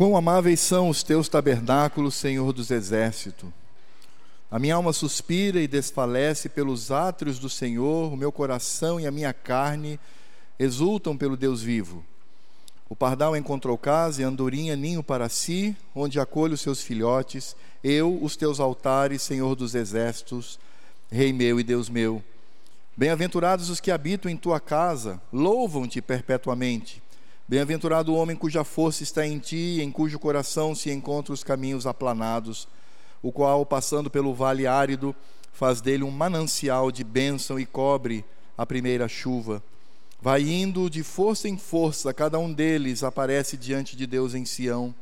[0.00, 3.50] Quão amáveis são os teus tabernáculos, Senhor dos exércitos.
[4.50, 9.10] A minha alma suspira e desfalece pelos átrios do Senhor, o meu coração e a
[9.10, 10.00] minha carne
[10.58, 12.02] exultam pelo Deus vivo.
[12.88, 17.54] O pardal encontrou casa e a andorinha ninho para si, onde acolho os seus filhotes,
[17.84, 20.58] eu, os teus altares, Senhor dos exércitos,
[21.12, 22.24] Rei meu e Deus meu.
[22.96, 27.02] Bem-aventurados os que habitam em tua casa, louvam-te perpetuamente.
[27.50, 31.84] Bem-aventurado o homem cuja força está em ti, em cujo coração se encontram os caminhos
[31.84, 32.68] aplanados,
[33.20, 35.12] o qual, passando pelo vale árido,
[35.52, 38.24] faz dele um manancial de bênção e cobre
[38.56, 39.60] a primeira chuva
[40.22, 44.94] Vai indo de força em força, cada um deles aparece diante de Deus em Sião.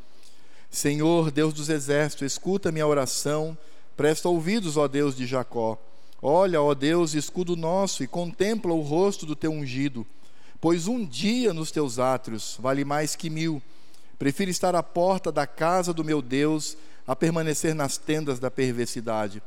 [0.71, 3.59] Senhor, Deus dos exércitos, escuta minha oração,
[3.95, 5.77] presta ouvidos, ó Deus de Jacó.
[6.23, 10.07] Olha, ó Deus, escudo nosso, e contempla o rosto do teu ungido.
[10.61, 13.63] Pois um dia nos teus átrios vale mais que mil.
[14.19, 16.77] Prefiro estar à porta da casa do meu Deus
[17.07, 19.43] a permanecer nas tendas da perversidade.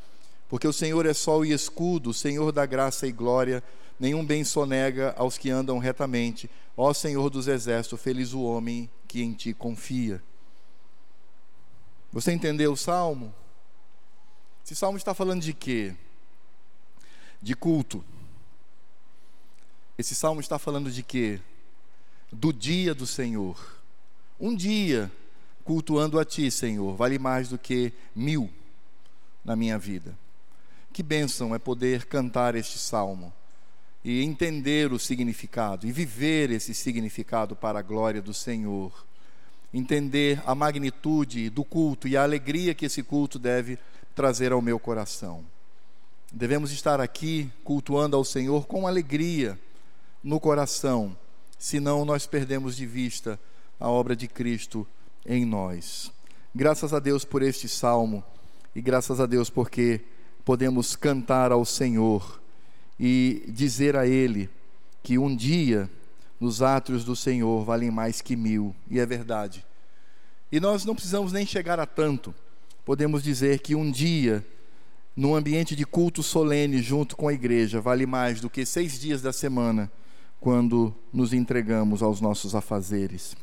[0.47, 3.63] Porque o Senhor é sol e escudo, o Senhor da graça e glória
[4.01, 6.49] nenhum bem sonega aos que andam retamente.
[6.75, 10.23] Ó Senhor dos exércitos, feliz o homem que em ti confia.
[12.11, 13.31] Você entendeu o salmo?
[14.65, 15.93] Esse salmo está falando de quê?
[17.39, 18.03] De culto.
[20.01, 21.39] Esse salmo está falando de quê?
[22.31, 23.79] Do dia do Senhor.
[24.39, 25.11] Um dia
[25.63, 28.49] cultuando a Ti, Senhor, vale mais do que mil
[29.45, 30.17] na minha vida.
[30.91, 33.31] Que bênção é poder cantar este salmo
[34.03, 39.05] e entender o significado e viver esse significado para a glória do Senhor.
[39.71, 43.77] Entender a magnitude do culto e a alegria que esse culto deve
[44.15, 45.45] trazer ao meu coração.
[46.31, 49.59] Devemos estar aqui cultuando ao Senhor com alegria
[50.23, 51.15] no coração,
[51.57, 53.39] senão nós perdemos de vista
[53.79, 54.87] a obra de Cristo
[55.25, 56.11] em nós.
[56.53, 58.23] Graças a Deus por este salmo
[58.75, 60.01] e graças a Deus porque
[60.43, 62.41] podemos cantar ao Senhor
[62.99, 64.49] e dizer a ele
[65.01, 65.89] que um dia
[66.39, 69.63] nos átrios do Senhor valem mais que mil, e é verdade.
[70.51, 72.33] E nós não precisamos nem chegar a tanto,
[72.83, 74.45] podemos dizer que um dia,
[75.15, 79.21] num ambiente de culto solene junto com a igreja, vale mais do que seis dias
[79.21, 79.91] da semana,
[80.41, 83.37] quando nos entregamos aos nossos afazeres.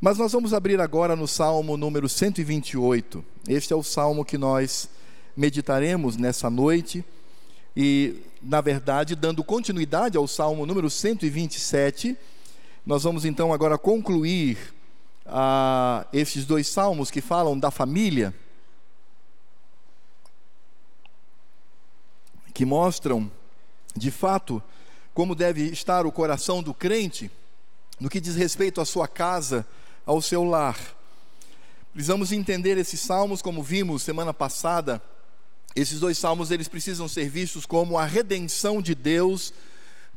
[0.00, 3.24] Mas nós vamos abrir agora no Salmo número 128.
[3.48, 4.88] Este é o salmo que nós
[5.36, 7.04] meditaremos nessa noite
[7.76, 12.16] e, na verdade, dando continuidade ao Salmo número 127,
[12.86, 14.56] nós vamos então agora concluir
[15.26, 18.32] ah, esses dois salmos que falam da família,
[22.52, 23.28] que mostram,
[23.96, 24.62] de fato,
[25.14, 27.30] como deve estar o coração do crente
[28.00, 29.64] no que diz respeito à sua casa,
[30.04, 30.76] ao seu lar.
[31.92, 35.00] Precisamos entender esses salmos, como vimos semana passada,
[35.76, 39.54] esses dois salmos eles precisam ser vistos como a redenção de Deus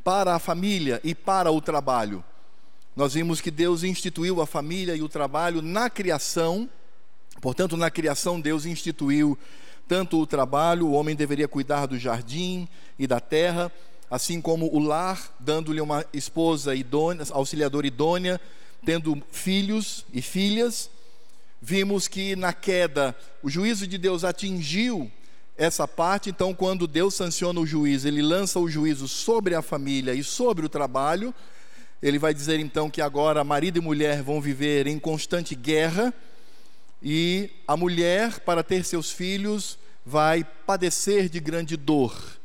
[0.03, 2.23] para a família e para o trabalho.
[2.95, 6.67] Nós vimos que Deus instituiu a família e o trabalho na criação.
[7.39, 9.37] Portanto, na criação Deus instituiu
[9.87, 13.71] tanto o trabalho, o homem deveria cuidar do jardim e da terra,
[14.09, 18.39] assim como o lar, dando-lhe uma esposa idônea, auxiliadora idônea,
[18.85, 20.89] tendo filhos e filhas.
[21.61, 25.11] Vimos que na queda o juízo de Deus atingiu
[25.57, 30.13] essa parte, então, quando Deus sanciona o juízo, ele lança o juízo sobre a família
[30.13, 31.33] e sobre o trabalho.
[32.01, 36.13] Ele vai dizer então que agora marido e mulher vão viver em constante guerra
[37.01, 42.36] e a mulher, para ter seus filhos, vai padecer de grande dor.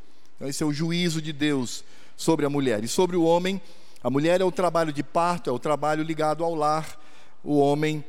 [0.43, 1.85] Então, esse é o juízo de Deus
[2.17, 2.83] sobre a mulher.
[2.83, 3.61] E sobre o homem,
[4.03, 6.99] a mulher é o trabalho de parto, é o trabalho ligado ao lar.
[7.41, 8.03] O homem,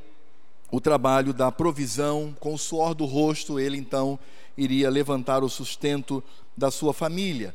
[0.69, 4.19] o trabalho da provisão, com o suor do rosto, ele então
[4.59, 6.25] iria levantar o sustento
[6.57, 7.55] da sua família.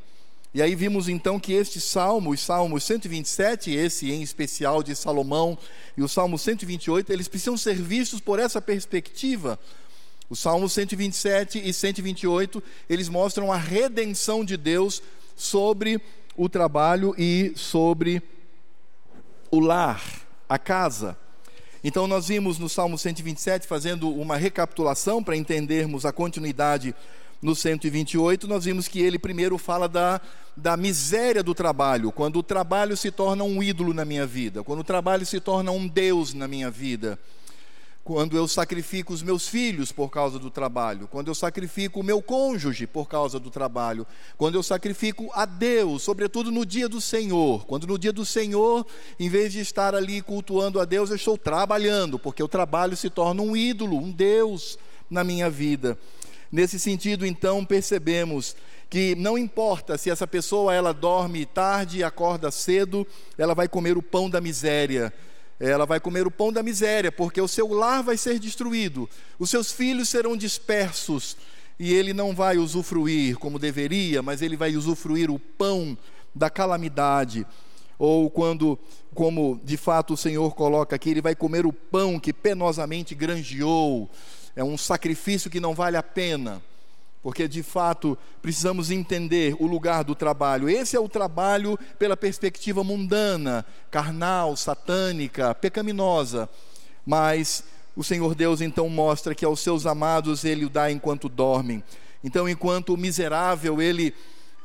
[0.53, 5.57] E aí vimos então que este salmo, os salmos 127, esse em especial de Salomão,
[5.97, 9.59] e o salmo 128, eles precisam ser vistos por essa perspectiva.
[10.29, 15.01] O salmo 127 e 128, eles mostram a redenção de Deus
[15.35, 15.99] sobre
[16.37, 18.21] o trabalho e sobre
[19.49, 20.01] o lar,
[20.47, 21.17] a casa.
[21.83, 26.93] Então, nós vimos no Salmo 127, fazendo uma recapitulação para entendermos a continuidade
[27.41, 30.19] no 128, nós vimos que ele primeiro fala da,
[30.55, 34.81] da miséria do trabalho, quando o trabalho se torna um ídolo na minha vida, quando
[34.81, 37.17] o trabalho se torna um Deus na minha vida,
[38.09, 42.23] quando eu sacrifico os meus filhos por causa do trabalho, quando eu sacrifico o meu
[42.23, 44.03] cônjuge por causa do trabalho,
[44.35, 48.83] quando eu sacrifico a Deus, sobretudo no dia do Senhor, quando no dia do Senhor,
[49.19, 53.11] em vez de estar ali cultuando a Deus, eu estou trabalhando, porque o trabalho se
[53.11, 55.95] torna um ídolo, um Deus na minha vida.
[56.51, 58.55] Nesse sentido, então, percebemos
[58.89, 63.05] que não importa se essa pessoa ela dorme tarde e acorda cedo,
[63.37, 65.13] ela vai comer o pão da miséria
[65.59, 69.49] ela vai comer o pão da miséria, porque o seu lar vai ser destruído, os
[69.49, 71.35] seus filhos serão dispersos,
[71.77, 75.97] e ele não vai usufruir como deveria, mas ele vai usufruir o pão
[76.33, 77.45] da calamidade.
[77.97, 78.79] Ou quando,
[79.13, 84.09] como de fato o Senhor coloca aqui, ele vai comer o pão que penosamente granjeou,
[84.55, 86.61] é um sacrifício que não vale a pena
[87.29, 90.67] porque de fato precisamos entender o lugar do trabalho.
[90.67, 96.49] Esse é o trabalho pela perspectiva mundana, carnal, satânica, pecaminosa.
[97.05, 97.63] Mas
[97.95, 101.83] o Senhor Deus então mostra que aos seus amados ele o dá enquanto dormem.
[102.23, 104.11] Então, enquanto o miserável ele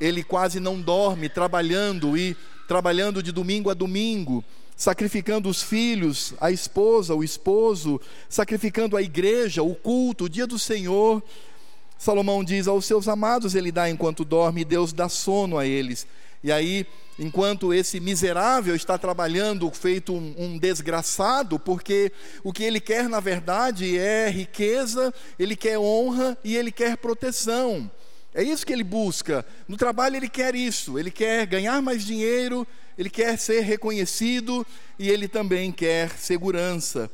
[0.00, 2.34] ele quase não dorme, trabalhando e
[2.66, 4.42] trabalhando de domingo a domingo,
[4.74, 10.58] sacrificando os filhos, a esposa, o esposo, sacrificando a igreja, o culto, o dia do
[10.58, 11.22] Senhor,
[12.04, 16.06] Salomão diz: aos seus amados ele dá enquanto dorme, e Deus dá sono a eles.
[16.42, 16.86] E aí,
[17.18, 22.12] enquanto esse miserável está trabalhando feito um, um, desgraçado, porque
[22.42, 27.90] o que ele quer na verdade é riqueza, ele quer honra e ele quer proteção.
[28.34, 29.42] É isso que ele busca.
[29.66, 32.66] No trabalho ele quer isso, ele quer ganhar mais dinheiro,
[32.98, 34.66] ele quer ser reconhecido
[34.98, 37.10] e ele também quer segurança.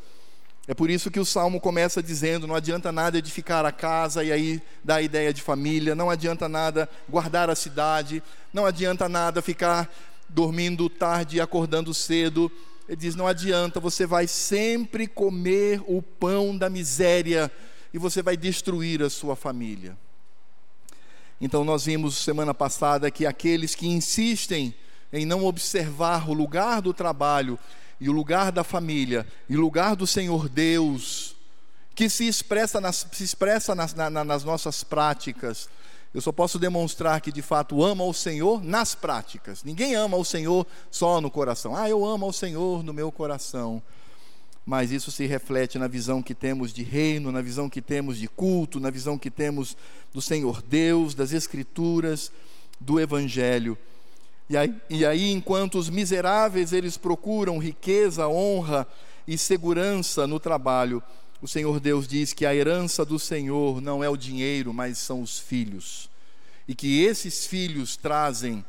[0.71, 4.31] É por isso que o salmo começa dizendo: não adianta nada edificar a casa e
[4.31, 8.23] aí dá a ideia de família, não adianta nada guardar a cidade,
[8.53, 9.93] não adianta nada ficar
[10.29, 12.49] dormindo tarde e acordando cedo.
[12.89, 17.51] Ele diz: não adianta, você vai sempre comer o pão da miséria
[17.93, 19.99] e você vai destruir a sua família.
[21.41, 24.73] Então, nós vimos semana passada que aqueles que insistem
[25.13, 27.59] em não observar o lugar do trabalho
[28.00, 31.37] e o lugar da família, e o lugar do Senhor Deus,
[31.94, 35.69] que se expressa nas, se expressa nas, na, nas nossas práticas.
[36.12, 39.62] Eu só posso demonstrar que de fato ama o Senhor nas práticas.
[39.62, 41.76] Ninguém ama o Senhor só no coração.
[41.76, 43.82] Ah, eu amo o Senhor no meu coração.
[44.67, 48.29] Mas isso se reflete na visão que temos de reino, na visão que temos de
[48.29, 49.76] culto, na visão que temos
[50.12, 52.32] do Senhor Deus, das Escrituras,
[52.81, 53.79] do Evangelho.
[54.50, 58.85] E aí, e aí, enquanto os miseráveis eles procuram riqueza, honra
[59.25, 61.00] e segurança no trabalho,
[61.41, 65.23] o Senhor Deus diz que a herança do Senhor não é o dinheiro, mas são
[65.23, 66.11] os filhos.
[66.67, 68.64] E que esses filhos trazem,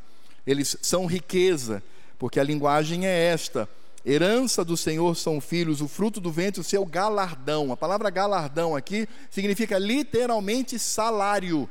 [0.46, 1.82] eles são riqueza,
[2.16, 3.68] porque a linguagem é esta:
[4.06, 7.72] herança do Senhor são filhos, o fruto do ventre, o seu galardão.
[7.72, 11.68] A palavra galardão aqui significa literalmente salário.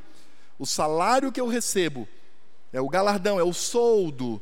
[0.58, 2.06] O salário que eu recebo
[2.72, 4.40] é o galardão, é o soldo.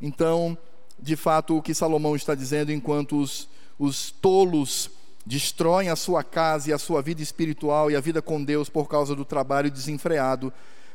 [0.00, 0.56] Então,
[0.98, 3.48] de fato, o que Salomão está dizendo, enquanto os,
[3.78, 4.90] os tolos
[5.24, 8.88] destroem a sua casa e a sua vida espiritual e a vida com Deus por
[8.88, 10.52] causa do trabalho desenfreado,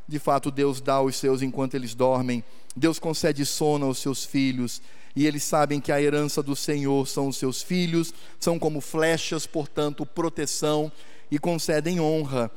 [0.08, 2.44] de fato, Deus dá aos seus enquanto eles dormem,
[2.76, 4.82] Deus concede sono aos seus filhos,
[5.16, 9.46] e eles sabem que a herança do Senhor são os seus filhos, são como flechas,
[9.46, 10.92] portanto, proteção,
[11.30, 12.50] e concedem honra.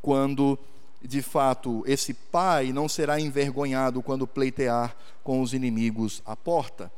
[0.00, 0.58] Quando
[1.06, 6.90] de fato, esse pai não será envergonhado quando pleitear com os inimigos à porta.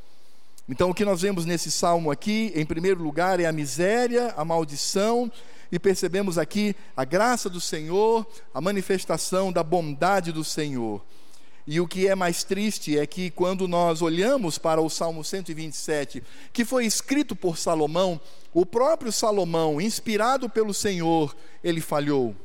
[0.69, 4.44] Então, o que nós vemos nesse salmo aqui, em primeiro lugar, é a miséria, a
[4.44, 5.31] maldição,
[5.70, 11.02] e percebemos aqui a graça do Senhor, a manifestação da bondade do Senhor.
[11.66, 16.23] E o que é mais triste é que quando nós olhamos para o Salmo 127,
[16.52, 18.21] que foi escrito por Salomão,
[18.54, 22.37] o próprio Salomão, inspirado pelo Senhor, ele falhou.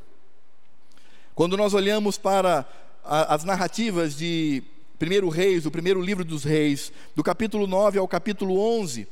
[1.33, 2.67] Quando nós olhamos para
[3.03, 4.61] as narrativas de
[5.00, 9.07] Primeiro Reis, o primeiro livro dos Reis, do capítulo 9 ao capítulo 11,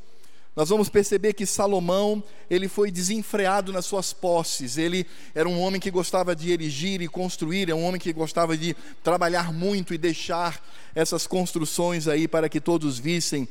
[0.54, 4.76] nós vamos perceber que Salomão, ele foi desenfreado nas suas posses.
[4.76, 8.54] Ele era um homem que gostava de erigir e construir, é um homem que gostava
[8.54, 10.62] de trabalhar muito e deixar
[10.94, 13.48] essas construções aí para que todos vissem.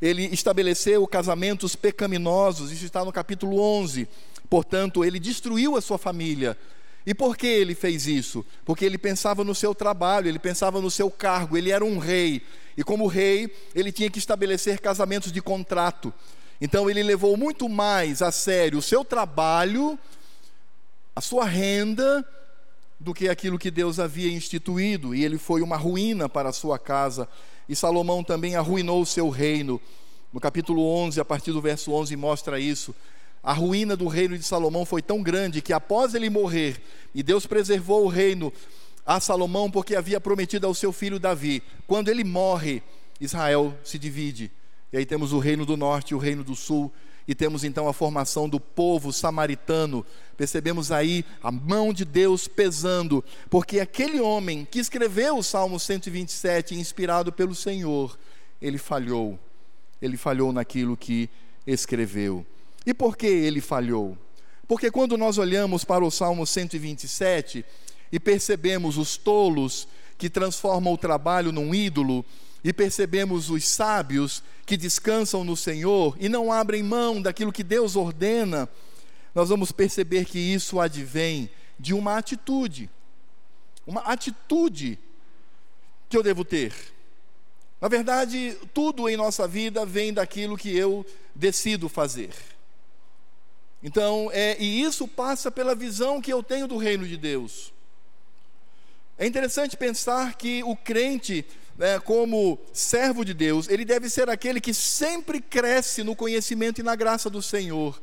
[0.00, 4.06] Ele estabeleceu casamentos pecaminosos, isso está no capítulo 11.
[4.48, 6.56] Portanto, ele destruiu a sua família,
[7.06, 8.44] e por que ele fez isso?
[8.64, 12.42] Porque ele pensava no seu trabalho, ele pensava no seu cargo, ele era um rei.
[12.76, 16.12] E como rei, ele tinha que estabelecer casamentos de contrato.
[16.60, 19.98] Então ele levou muito mais a sério o seu trabalho,
[21.14, 22.26] a sua renda,
[22.98, 25.14] do que aquilo que Deus havia instituído.
[25.14, 27.28] E ele foi uma ruína para a sua casa.
[27.68, 29.78] E Salomão também arruinou o seu reino.
[30.32, 32.94] No capítulo 11, a partir do verso 11, mostra isso
[33.44, 36.80] a ruína do reino de Salomão foi tão grande que após ele morrer,
[37.14, 38.50] e Deus preservou o reino
[39.04, 42.82] a Salomão porque havia prometido ao seu filho Davi, quando ele morre,
[43.20, 44.50] Israel se divide.
[44.90, 46.90] E aí temos o reino do norte e o reino do sul,
[47.28, 50.06] e temos então a formação do povo samaritano.
[50.38, 56.74] Percebemos aí a mão de Deus pesando, porque aquele homem que escreveu o Salmo 127,
[56.74, 58.18] inspirado pelo Senhor,
[58.60, 59.38] ele falhou.
[60.00, 61.28] Ele falhou naquilo que
[61.66, 62.44] escreveu.
[62.86, 64.16] E por que ele falhou?
[64.66, 67.64] Porque quando nós olhamos para o Salmo 127
[68.10, 69.86] e percebemos os tolos
[70.16, 72.24] que transformam o trabalho num ídolo,
[72.64, 77.94] e percebemos os sábios que descansam no Senhor e não abrem mão daquilo que Deus
[77.94, 78.66] ordena,
[79.34, 82.88] nós vamos perceber que isso advém de uma atitude.
[83.86, 84.98] Uma atitude
[86.08, 86.72] que eu devo ter.
[87.78, 92.30] Na verdade, tudo em nossa vida vem daquilo que eu decido fazer.
[93.84, 97.70] Então, é, e isso passa pela visão que eu tenho do reino de Deus.
[99.18, 101.44] É interessante pensar que o crente
[101.76, 106.82] né, como servo de Deus, ele deve ser aquele que sempre cresce no conhecimento e
[106.82, 108.00] na graça do Senhor.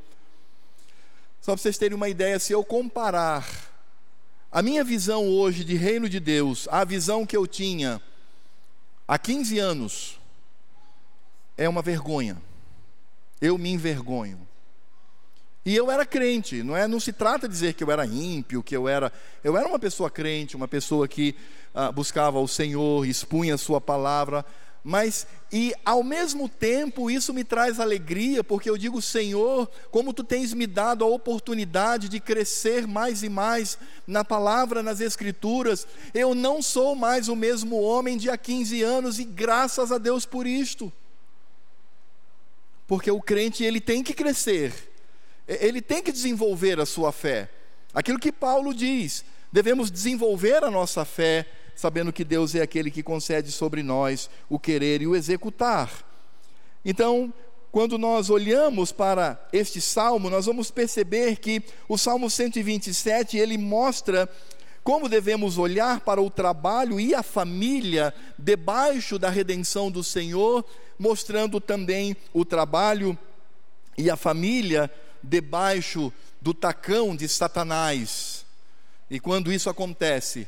[1.41, 3.49] Só para vocês terem uma ideia, se eu comparar
[4.51, 7.99] a minha visão hoje de reino de Deus à visão que eu tinha
[9.07, 10.19] há 15 anos,
[11.57, 12.39] é uma vergonha.
[13.41, 14.50] Eu me envergonho.
[15.63, 16.87] E eu era crente, não é?
[16.87, 19.13] Não se trata de dizer que eu era ímpio, que eu era,
[19.43, 21.35] eu era uma pessoa crente, uma pessoa que
[21.73, 24.43] ah, buscava o Senhor, expunha a sua palavra,
[24.83, 30.23] mas e ao mesmo tempo isso me traz alegria, porque eu digo, Senhor, como tu
[30.23, 33.77] tens me dado a oportunidade de crescer mais e mais
[34.07, 39.19] na palavra, nas escrituras, eu não sou mais o mesmo homem de há 15 anos
[39.19, 40.91] e graças a Deus por isto.
[42.87, 44.90] Porque o crente ele tem que crescer
[45.59, 47.49] ele tem que desenvolver a sua fé.
[47.93, 53.03] Aquilo que Paulo diz, devemos desenvolver a nossa fé, sabendo que Deus é aquele que
[53.03, 55.91] concede sobre nós o querer e o executar.
[56.85, 57.33] Então,
[57.71, 64.29] quando nós olhamos para este salmo, nós vamos perceber que o Salmo 127, ele mostra
[64.83, 70.65] como devemos olhar para o trabalho e a família debaixo da redenção do Senhor,
[70.97, 73.17] mostrando também o trabalho
[73.97, 74.89] e a família
[75.23, 76.11] debaixo
[76.41, 78.45] do tacão de Satanás.
[79.09, 80.47] E quando isso acontece?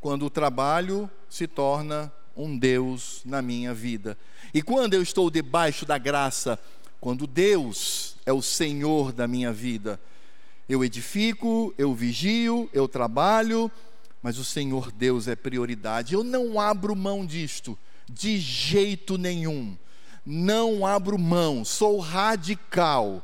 [0.00, 4.16] Quando o trabalho se torna um Deus na minha vida.
[4.54, 6.58] E quando eu estou debaixo da graça,
[7.00, 10.00] quando Deus é o Senhor da minha vida,
[10.68, 13.70] eu edifico, eu vigio, eu trabalho,
[14.22, 16.14] mas o Senhor Deus é prioridade.
[16.14, 17.76] Eu não abro mão disto,
[18.08, 19.76] de jeito nenhum.
[20.24, 23.22] Não abro mão, sou radical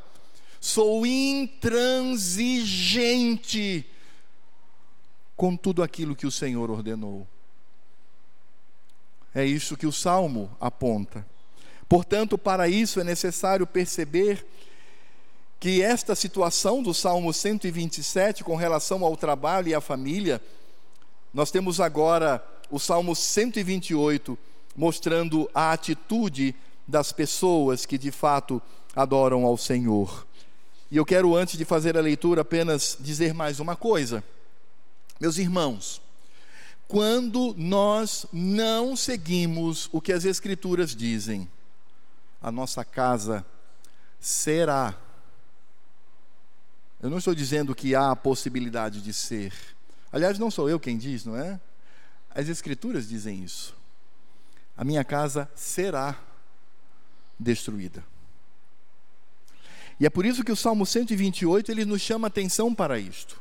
[0.64, 3.86] sou intransigente
[5.36, 7.28] com tudo aquilo que o Senhor ordenou.
[9.34, 11.26] É isso que o salmo aponta.
[11.86, 14.46] Portanto, para isso é necessário perceber
[15.60, 20.40] que esta situação do Salmo 127 com relação ao trabalho e à família,
[21.34, 24.38] nós temos agora o Salmo 128
[24.74, 26.54] mostrando a atitude
[26.88, 28.62] das pessoas que de fato
[28.96, 30.26] adoram ao Senhor.
[30.94, 34.22] E eu quero, antes de fazer a leitura, apenas dizer mais uma coisa.
[35.18, 36.00] Meus irmãos,
[36.86, 41.50] quando nós não seguimos o que as Escrituras dizem,
[42.40, 43.44] a nossa casa
[44.20, 44.96] será.
[47.02, 49.52] Eu não estou dizendo que há a possibilidade de ser.
[50.12, 51.60] Aliás, não sou eu quem diz, não é?
[52.30, 53.74] As Escrituras dizem isso.
[54.76, 56.16] A minha casa será
[57.36, 58.13] destruída.
[59.98, 63.40] E é por isso que o Salmo 128 ele nos chama atenção para isto.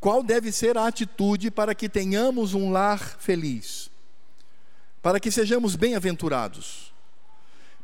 [0.00, 3.90] Qual deve ser a atitude para que tenhamos um lar feliz?
[5.00, 6.92] Para que sejamos bem-aventurados?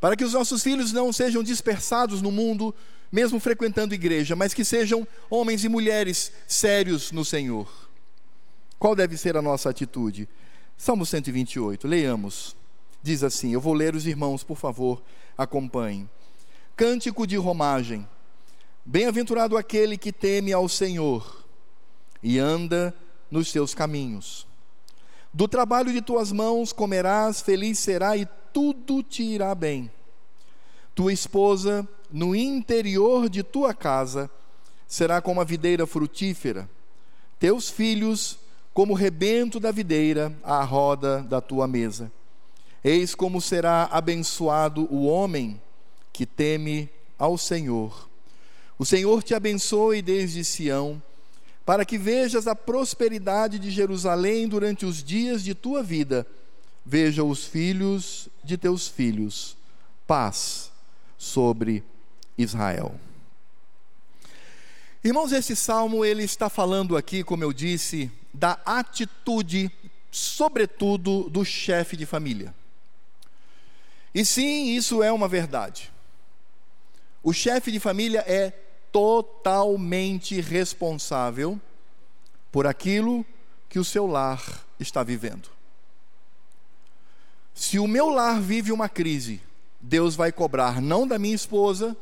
[0.01, 2.75] Para que os nossos filhos não sejam dispersados no mundo,
[3.13, 7.71] mesmo frequentando igreja, mas que sejam homens e mulheres sérios no Senhor.
[8.79, 10.29] Qual deve ser a nossa atitude?
[10.77, 12.57] Salmo 128, leiamos.
[13.03, 15.03] Diz assim: Eu vou ler os irmãos, por favor,
[15.37, 16.09] acompanhem.
[16.81, 18.09] Cântico de romagem.
[18.87, 21.45] Bem-aventurado aquele que teme ao Senhor
[22.23, 22.95] e anda
[23.31, 24.47] nos seus caminhos.
[25.31, 29.91] Do trabalho de tuas mãos comerás, feliz será e tudo te irá bem.
[30.95, 34.31] Tua esposa, no interior de tua casa,
[34.89, 36.67] será como a videira frutífera,
[37.39, 38.39] teus filhos,
[38.73, 42.11] como o rebento da videira, à roda da tua mesa.
[42.83, 45.61] Eis como será abençoado o homem
[46.13, 46.89] que teme
[47.19, 48.09] ao Senhor.
[48.79, 51.03] O Senhor te abençoe desde Sião,
[51.67, 56.27] para que vejas a prosperidade de Jerusalém durante os dias de tua vida.
[56.85, 59.57] Veja os filhos de teus filhos.
[60.07, 60.73] Paz
[61.19, 61.85] sobre
[62.39, 62.99] Israel.
[65.05, 69.71] Irmãos, esse salmo ele está falando aqui, como eu disse, da atitude,
[70.11, 72.55] sobretudo, do chefe de família.
[74.15, 75.93] E sim, isso é uma verdade.
[77.23, 78.51] O chefe de família é
[78.91, 81.61] totalmente responsável
[82.51, 83.25] por aquilo
[83.69, 85.49] que o seu lar está vivendo.
[87.55, 89.41] Se o meu lar vive uma crise,
[89.81, 91.97] Deus vai cobrar não da minha esposa,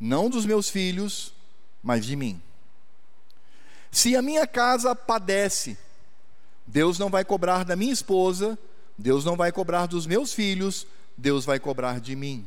[0.00, 1.32] não dos meus filhos,
[1.82, 2.40] mas de mim.
[3.90, 5.78] Se a minha casa padece,
[6.66, 8.58] Deus não vai cobrar da minha esposa,
[8.98, 10.86] Deus não vai cobrar dos meus filhos,
[11.16, 12.46] Deus vai cobrar de mim.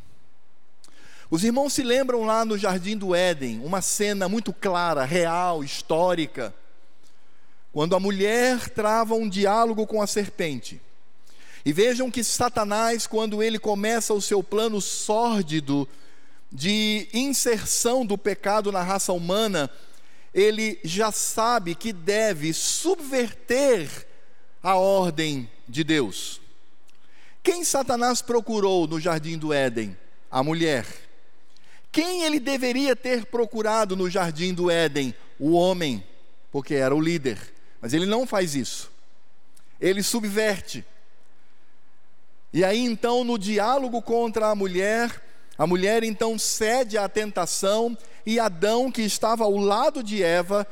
[1.31, 6.53] Os irmãos se lembram lá no Jardim do Éden, uma cena muito clara, real, histórica,
[7.71, 10.81] quando a mulher trava um diálogo com a serpente.
[11.63, 15.87] E vejam que Satanás, quando ele começa o seu plano sórdido
[16.51, 19.69] de inserção do pecado na raça humana,
[20.33, 24.07] ele já sabe que deve subverter
[24.63, 26.41] a ordem de Deus.
[27.43, 29.95] Quem Satanás procurou no jardim do Éden?
[30.31, 31.08] A mulher.
[31.91, 35.13] Quem ele deveria ter procurado no jardim do Éden?
[35.39, 36.03] O homem,
[36.51, 37.39] porque era o líder.
[37.81, 38.91] Mas ele não faz isso.
[39.79, 40.85] Ele subverte.
[42.53, 45.23] E aí então, no diálogo contra a mulher,
[45.57, 50.67] a mulher então cede à tentação e Adão, que estava ao lado de Eva,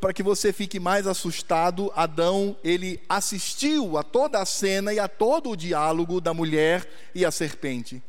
[0.00, 5.08] para que você fique mais assustado, Adão, ele assistiu a toda a cena e a
[5.08, 8.02] todo o diálogo da mulher e a serpente.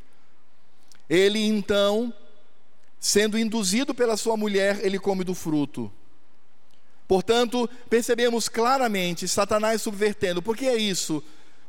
[1.10, 2.14] Ele então,
[3.00, 5.92] sendo induzido pela sua mulher, ele come do fruto.
[7.08, 10.42] Portanto, percebemos claramente Satanás subvertendo.
[10.44, 11.24] Por que é isso?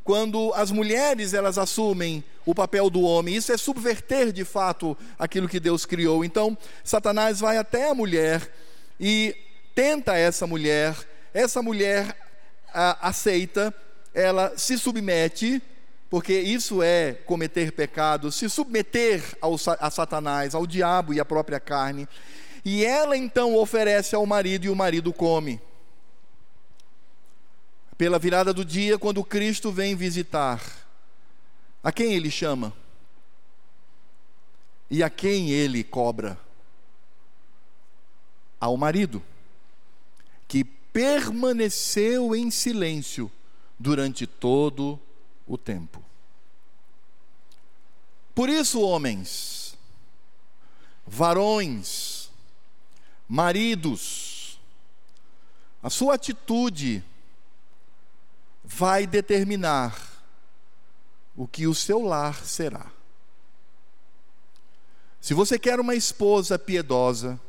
[0.05, 5.49] Quando as mulheres elas assumem o papel do homem, isso é subverter de fato aquilo
[5.49, 6.25] que Deus criou.
[6.25, 8.53] Então, Satanás vai até a mulher
[8.99, 9.35] e
[9.75, 10.95] tenta essa mulher,
[11.33, 12.15] essa mulher
[12.73, 13.75] a, aceita,
[14.13, 15.63] ela se submete,
[16.11, 21.61] porque isso é cometer pecado, se submeter ao, a Satanás, ao diabo e à própria
[21.61, 22.09] carne.
[22.65, 25.61] E ela então oferece ao marido e o marido come.
[27.97, 30.61] Pela virada do dia, quando Cristo vem visitar,
[31.83, 32.73] a quem ele chama?
[34.91, 36.37] E a quem ele cobra?
[38.59, 39.23] Ao marido,
[40.49, 43.31] que permaneceu em silêncio
[43.79, 45.10] durante todo o
[45.59, 46.03] tempo.
[48.35, 49.77] Por isso, homens,
[51.07, 52.31] varões,
[53.29, 54.59] maridos,
[55.83, 57.05] a sua atitude
[58.65, 60.23] vai determinar
[61.37, 62.91] o que o seu lar será.
[65.21, 67.41] Se você quer uma esposa piedosa,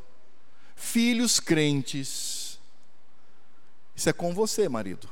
[0.74, 2.58] filhos crentes,
[3.94, 5.08] isso é com você, marido.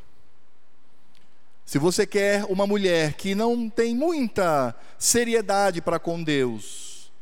[1.71, 7.13] Se você quer uma mulher que não tem muita seriedade para com Deus,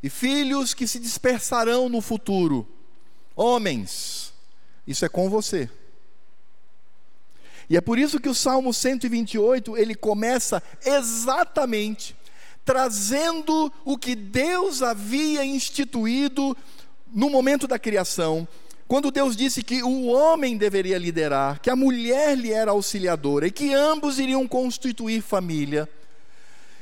[0.00, 2.64] e filhos que se dispersarão no futuro,
[3.34, 4.32] homens,
[4.86, 5.68] isso é com você.
[7.68, 12.14] E é por isso que o Salmo 128, ele começa exatamente
[12.64, 16.56] trazendo o que Deus havia instituído
[17.12, 18.46] no momento da criação,
[18.92, 23.50] quando Deus disse que o homem deveria liderar, que a mulher lhe era auxiliadora e
[23.50, 25.88] que ambos iriam constituir família,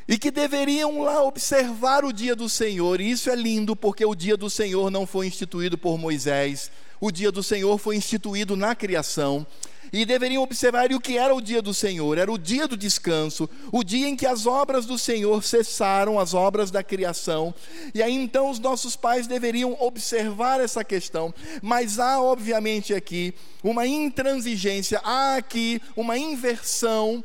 [0.08, 4.16] e que deveriam lá observar o dia do Senhor, e isso é lindo porque o
[4.16, 6.68] dia do Senhor não foi instituído por Moisés,
[7.00, 9.46] o dia do Senhor foi instituído na criação,
[9.92, 13.48] e deveriam observar o que era o dia do Senhor, era o dia do descanso,
[13.72, 17.54] o dia em que as obras do Senhor cessaram, as obras da criação.
[17.94, 23.86] E aí então os nossos pais deveriam observar essa questão, mas há obviamente aqui uma
[23.86, 27.24] intransigência, há aqui uma inversão.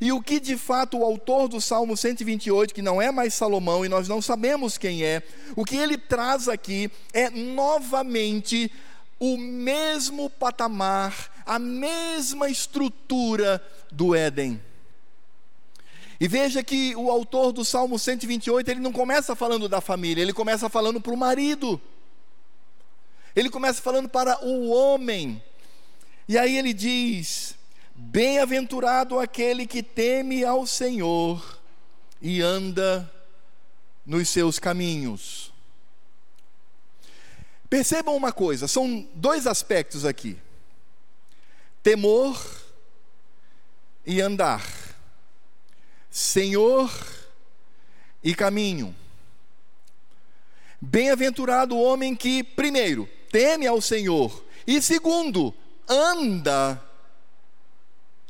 [0.00, 3.84] E o que de fato o autor do Salmo 128, que não é mais Salomão
[3.84, 5.22] e nós não sabemos quem é,
[5.56, 8.70] o que ele traz aqui é novamente
[9.18, 14.60] o mesmo patamar a mesma estrutura do Éden.
[16.20, 20.32] E veja que o autor do Salmo 128, ele não começa falando da família, ele
[20.32, 21.80] começa falando para o marido.
[23.34, 25.42] Ele começa falando para o homem.
[26.28, 27.56] E aí ele diz:
[27.94, 31.60] Bem-aventurado aquele que teme ao Senhor
[32.22, 33.10] e anda
[34.06, 35.52] nos seus caminhos.
[37.68, 40.38] Percebam uma coisa: são dois aspectos aqui:
[41.84, 42.42] temor
[44.06, 44.66] e andar,
[46.10, 46.90] Senhor
[48.22, 48.96] e caminho.
[50.80, 55.54] Bem-aventurado o homem que, primeiro, teme ao Senhor, e segundo,
[55.86, 56.82] anda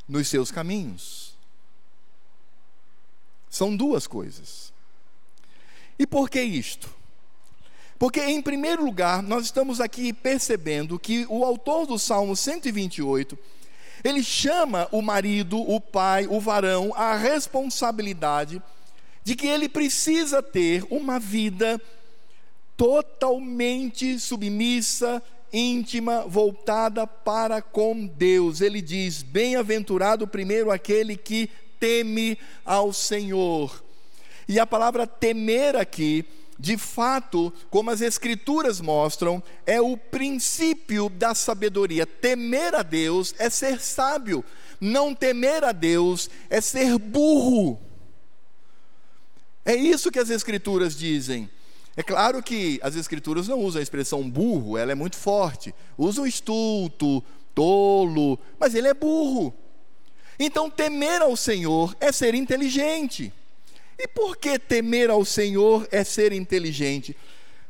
[0.09, 1.35] nos seus caminhos.
[3.49, 4.73] São duas coisas.
[5.97, 6.94] E por que isto?
[8.05, 13.39] Porque, em primeiro lugar, nós estamos aqui percebendo que o autor do Salmo 128,
[14.05, 18.63] ele chama o marido, o pai, o varão, à responsabilidade
[19.23, 21.81] de que ele precisa ter uma vida
[22.77, 28.61] totalmente submissa, íntima, voltada para com Deus.
[28.61, 31.49] Ele diz: Bem-aventurado primeiro aquele que
[31.81, 32.37] teme
[32.67, 33.83] ao Senhor.
[34.47, 36.27] E a palavra temer aqui,
[36.59, 42.07] de fato, como as Escrituras mostram, é o princípio da sabedoria.
[42.07, 44.45] Temer a Deus é ser sábio,
[44.81, 47.81] não temer a Deus é ser burro.
[49.65, 51.51] É isso que as Escrituras dizem.
[51.97, 55.75] É claro que as Escrituras não usam a expressão burro, ela é muito forte.
[55.97, 57.23] Usam estulto,
[57.55, 59.55] tolo, mas ele é burro.
[60.39, 63.33] Então, temer ao Senhor é ser inteligente.
[63.99, 67.17] E por que temer ao Senhor é ser inteligente?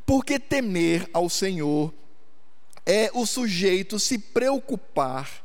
[0.07, 1.93] Porque temer ao Senhor
[2.87, 5.45] é o sujeito se preocupar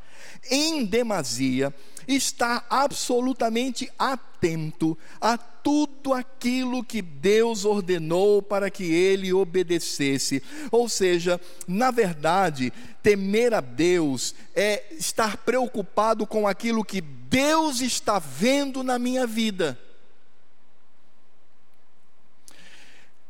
[0.49, 1.73] em demasia,
[2.07, 10.41] estar absolutamente atento a tudo aquilo que Deus ordenou para que ele obedecesse.
[10.71, 18.17] Ou seja, na verdade, temer a Deus é estar preocupado com aquilo que Deus está
[18.17, 19.77] vendo na minha vida.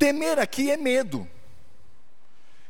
[0.00, 1.28] Temer aqui é medo.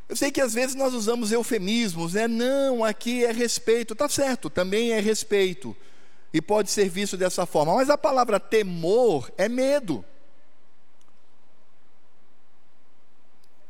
[0.09, 2.27] Eu sei que às vezes nós usamos eufemismos, né?
[2.27, 3.95] Não, aqui é respeito.
[3.95, 5.77] Tá certo, também é respeito.
[6.35, 7.77] E pode ser visto dessa forma.
[7.77, 10.05] Mas a palavra temor é medo.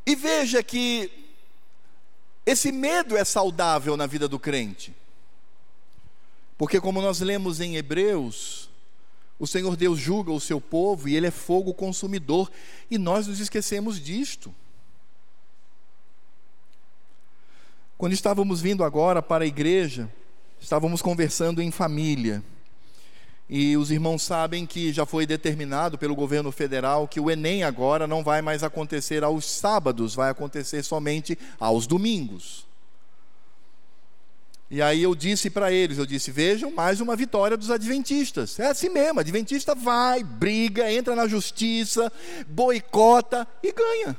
[0.07, 1.11] E veja que
[2.43, 4.91] esse medo é saudável na vida do crente.
[6.57, 8.70] Porque, como nós lemos em Hebreus,
[9.41, 12.51] o Senhor Deus julga o seu povo e ele é fogo consumidor,
[12.91, 14.53] e nós nos esquecemos disto.
[17.97, 20.07] Quando estávamos vindo agora para a igreja,
[20.59, 22.43] estávamos conversando em família.
[23.49, 28.05] E os irmãos sabem que já foi determinado pelo governo federal que o Enem agora
[28.05, 32.67] não vai mais acontecer aos sábados, vai acontecer somente aos domingos.
[34.73, 38.57] E aí eu disse para eles, eu disse, vejam, mais uma vitória dos adventistas.
[38.57, 42.09] É assim mesmo, adventista vai, briga, entra na justiça,
[42.47, 44.17] boicota e ganha.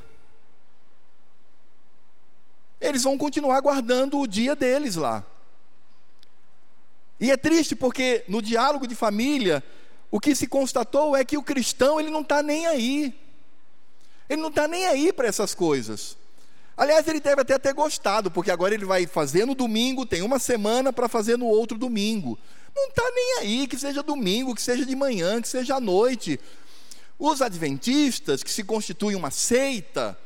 [2.79, 5.25] Eles vão continuar guardando o dia deles lá.
[7.19, 9.63] E é triste porque no diálogo de família,
[10.11, 13.19] o que se constatou é que o cristão ele não está nem aí.
[14.29, 16.15] Ele não está nem aí para essas coisas.
[16.83, 20.37] Aliás, ele deve até ter gostado, porque agora ele vai fazer no domingo, tem uma
[20.37, 22.37] semana para fazer no outro domingo.
[22.75, 26.37] Não está nem aí, que seja domingo, que seja de manhã, que seja à noite.
[27.17, 30.19] Os adventistas, que se constituem uma seita,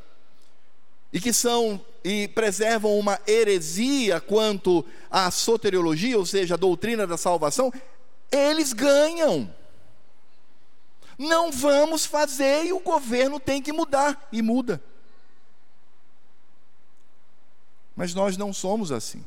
[1.13, 7.17] e que são e preservam uma heresia quanto à soteriologia, ou seja, a doutrina da
[7.17, 7.71] salvação,
[8.31, 9.47] eles ganham.
[11.19, 14.81] Não vamos fazer e o governo tem que mudar, e muda.
[17.97, 19.25] Mas nós não somos assim.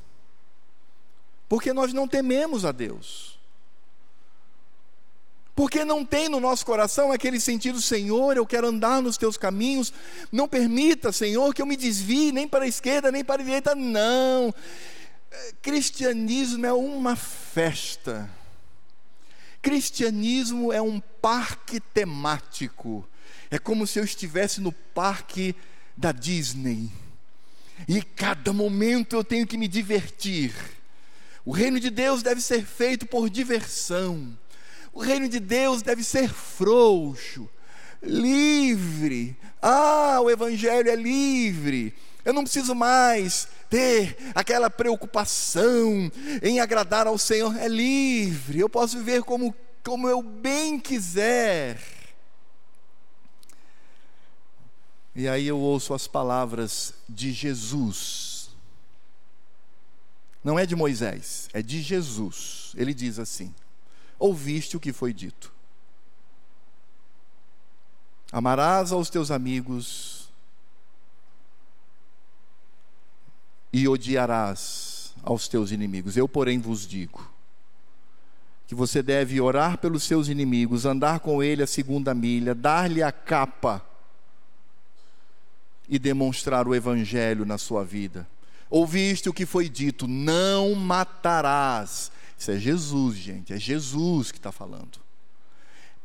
[1.48, 3.36] Porque nós não tememos a Deus.
[5.56, 9.92] Porque não tem no nosso coração aquele sentido, Senhor, eu quero andar nos teus caminhos.
[10.30, 13.74] Não permita, Senhor, que eu me desvie nem para a esquerda nem para a direita.
[13.74, 14.54] Não.
[15.60, 18.30] Cristianismo é uma festa.
[19.60, 23.06] Cristianismo é um parque temático.
[23.50, 25.56] É como se eu estivesse no parque
[25.96, 26.88] da Disney
[27.88, 30.54] e cada momento eu tenho que me divertir.
[31.44, 34.38] O reino de Deus deve ser feito por diversão.
[34.92, 37.48] O reino de Deus deve ser frouxo,
[38.02, 39.36] livre.
[39.62, 41.94] Ah, o Evangelho é livre.
[42.24, 46.10] Eu não preciso mais ter aquela preocupação
[46.42, 47.56] em agradar ao Senhor.
[47.56, 48.58] É livre.
[48.58, 51.78] Eu posso viver como, como eu bem quiser.
[55.20, 58.48] E aí eu ouço as palavras de Jesus.
[60.42, 62.72] Não é de Moisés, é de Jesus.
[62.74, 63.54] Ele diz assim:
[64.18, 65.52] Ouviste o que foi dito.
[68.32, 70.30] Amarás aos teus amigos
[73.70, 76.16] e odiarás aos teus inimigos.
[76.16, 77.30] Eu, porém, vos digo
[78.66, 83.12] que você deve orar pelos seus inimigos, andar com ele a segunda milha, dar-lhe a
[83.12, 83.89] capa
[85.90, 88.26] e demonstrar o evangelho na sua vida.
[88.70, 92.12] Ouviste o que foi dito: não matarás.
[92.38, 95.00] Isso é Jesus, gente, é Jesus que está falando.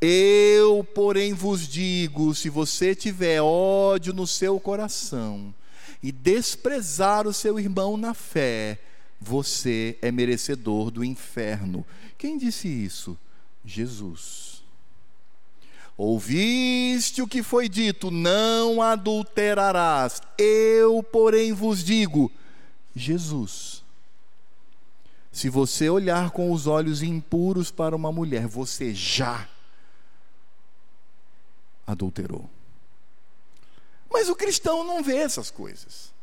[0.01, 5.53] Eu, porém, vos digo: se você tiver ódio no seu coração
[6.01, 8.79] e desprezar o seu irmão na fé,
[9.21, 11.85] você é merecedor do inferno.
[12.17, 13.17] Quem disse isso?
[13.63, 14.54] Jesus.
[15.97, 20.21] Ouviste o que foi dito: não adulterarás.
[20.37, 22.31] Eu, porém, vos digo:
[22.95, 23.83] Jesus.
[25.31, 29.49] Se você olhar com os olhos impuros para uma mulher, você já
[31.85, 32.49] adulterou.
[34.09, 36.14] Mas o cristão não vê essas coisas.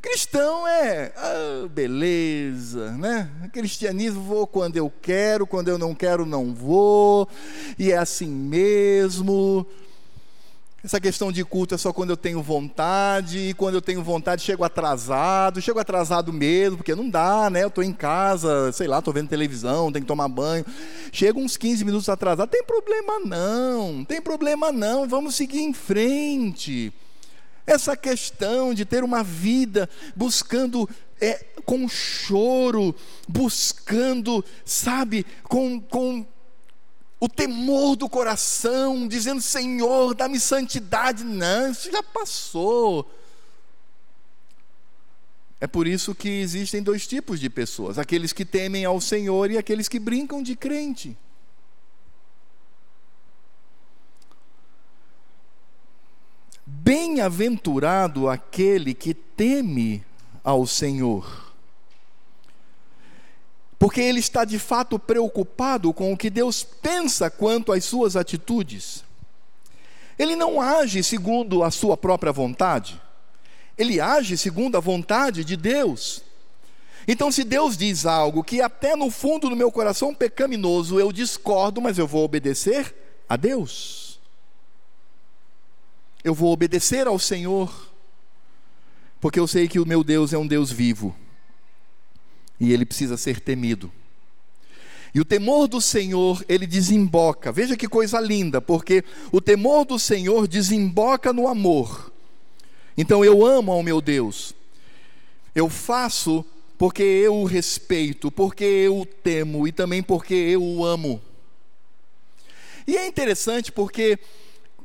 [0.00, 3.30] Cristão é ah, beleza, né?
[3.52, 7.28] Cristianismo vou quando eu quero, quando eu não quero, não vou,
[7.78, 9.66] e é assim mesmo.
[10.82, 14.40] Essa questão de culto é só quando eu tenho vontade, e quando eu tenho vontade
[14.40, 17.62] chego atrasado, chego atrasado mesmo, porque não dá, né?
[17.62, 20.64] Eu estou em casa, sei lá, estou vendo televisão, tenho que tomar banho.
[21.12, 26.90] Chego uns 15 minutos atrasado, tem problema não, tem problema não, vamos seguir em frente.
[27.70, 32.92] Essa questão de ter uma vida buscando é, com choro,
[33.28, 36.26] buscando, sabe, com, com
[37.20, 41.22] o temor do coração, dizendo: Senhor, dá-me santidade.
[41.22, 43.08] Não, isso já passou.
[45.60, 49.56] É por isso que existem dois tipos de pessoas: aqueles que temem ao Senhor e
[49.56, 51.16] aqueles que brincam de crente.
[56.82, 60.04] Bem-aventurado aquele que teme
[60.42, 61.50] ao Senhor
[63.80, 69.02] porque ele está de fato preocupado com o que Deus pensa quanto às suas atitudes.
[70.18, 73.00] Ele não age segundo a sua própria vontade,
[73.78, 76.22] ele age segundo a vontade de Deus.
[77.08, 81.80] Então, se Deus diz algo que até no fundo do meu coração pecaminoso eu discordo,
[81.80, 82.94] mas eu vou obedecer
[83.26, 83.99] a Deus.
[86.22, 87.92] Eu vou obedecer ao Senhor,
[89.20, 91.14] porque eu sei que o meu Deus é um Deus vivo
[92.60, 93.90] e ele precisa ser temido.
[95.14, 97.50] E o temor do Senhor, ele desemboca.
[97.50, 99.02] Veja que coisa linda, porque
[99.32, 102.12] o temor do Senhor desemboca no amor.
[102.96, 104.54] Então eu amo ao meu Deus.
[105.54, 106.44] Eu faço
[106.78, 111.20] porque eu o respeito, porque eu o temo e também porque eu o amo.
[112.86, 114.18] E é interessante porque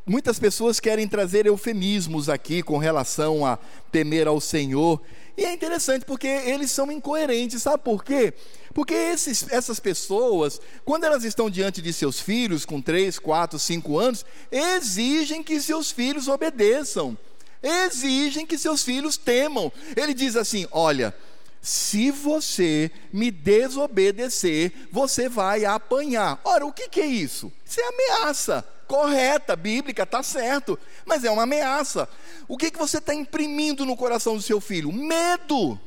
[0.06, 3.58] muitas pessoas querem trazer eufemismos aqui com relação a
[3.92, 5.02] temer ao Senhor.
[5.36, 8.34] E é interessante porque eles são incoerentes, sabe por quê?
[8.74, 13.98] Porque esses, essas pessoas, quando elas estão diante de seus filhos, com 3, 4, 5
[13.98, 17.18] anos, exigem que seus filhos obedeçam,
[17.64, 19.72] exigem que seus filhos temam.
[19.96, 21.14] Ele diz assim: olha.
[21.62, 26.40] Se você me desobedecer, você vai apanhar.
[26.44, 27.52] Ora, o que, que é isso?
[27.66, 32.08] Isso é ameaça correta, bíblica, está certo, mas é uma ameaça.
[32.48, 34.92] O que, que você está imprimindo no coração do seu filho?
[34.92, 35.80] Medo,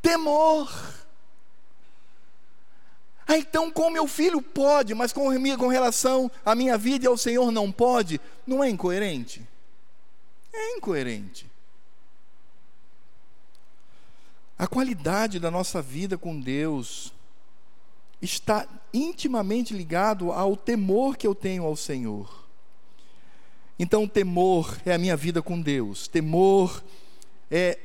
[0.00, 0.70] temor.
[3.26, 7.16] Ah, então, com meu filho pode, mas com, com relação à minha vida e ao
[7.16, 8.20] Senhor não pode?
[8.46, 9.46] Não é incoerente?
[10.52, 11.48] É incoerente.
[14.58, 17.14] A qualidade da nossa vida com Deus
[18.20, 22.28] está intimamente ligado ao temor que eu tenho ao Senhor.
[23.78, 26.82] Então, temor é a minha vida com Deus, temor
[27.50, 27.78] é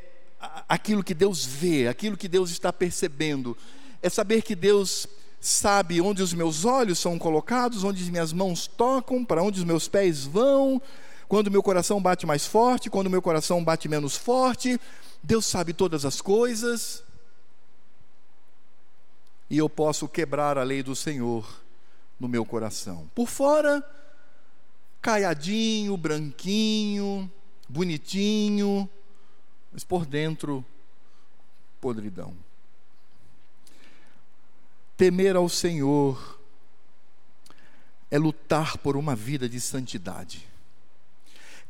[0.68, 3.56] aquilo que Deus vê, aquilo que Deus está percebendo,
[4.02, 5.08] é saber que Deus
[5.40, 9.66] sabe onde os meus olhos são colocados, onde as minhas mãos tocam, para onde os
[9.66, 10.82] meus pés vão,
[11.28, 14.80] quando meu coração bate mais forte, quando meu coração bate menos forte.
[15.24, 17.05] Deus sabe todas as coisas
[19.50, 21.64] e eu posso quebrar a lei do Senhor
[22.20, 23.10] no meu coração.
[23.14, 23.84] Por fora,
[25.02, 27.32] caiadinho, branquinho,
[27.70, 28.90] bonitinho,
[29.72, 30.66] mas por dentro,
[31.80, 32.36] podridão.
[34.98, 36.40] Temer ao Senhor
[38.10, 40.48] é lutar por uma vida de santidade.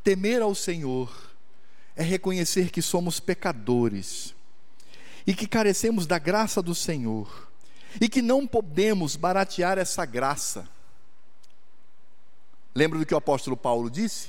[0.04, 1.12] Temer ao Senhor
[1.96, 4.34] é reconhecer que somos pecadores
[5.26, 7.45] e que carecemos da graça do Senhor
[8.00, 10.68] e que não podemos baratear essa graça.
[12.74, 14.28] Lembra do que o apóstolo Paulo disse?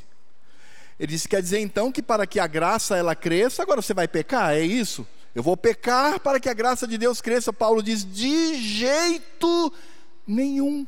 [0.99, 4.07] Ele disse: quer dizer então que para que a graça ela cresça, agora você vai
[4.07, 4.53] pecar?
[4.53, 5.05] É isso?
[5.35, 7.53] Eu vou pecar para que a graça de Deus cresça.
[7.53, 9.71] Paulo diz: de jeito
[10.25, 10.87] nenhum.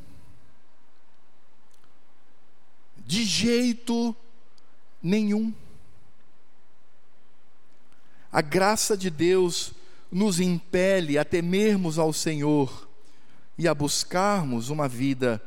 [3.05, 4.15] De jeito
[5.03, 5.53] nenhum.
[8.31, 9.73] A graça de Deus
[10.11, 12.87] nos impele a temermos ao Senhor
[13.57, 15.41] e a buscarmos uma vida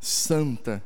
[0.00, 0.82] santa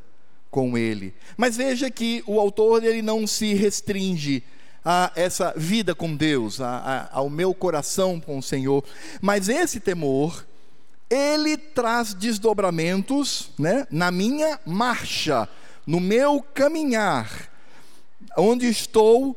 [0.50, 1.14] com Ele.
[1.36, 4.42] Mas veja que o autor ele não se restringe
[4.84, 8.82] a essa vida com Deus, a, a, ao meu coração com o Senhor,
[9.20, 10.46] mas esse temor
[11.10, 15.48] ele traz desdobramentos, né, na minha marcha,
[15.86, 17.50] no meu caminhar,
[18.36, 19.36] onde estou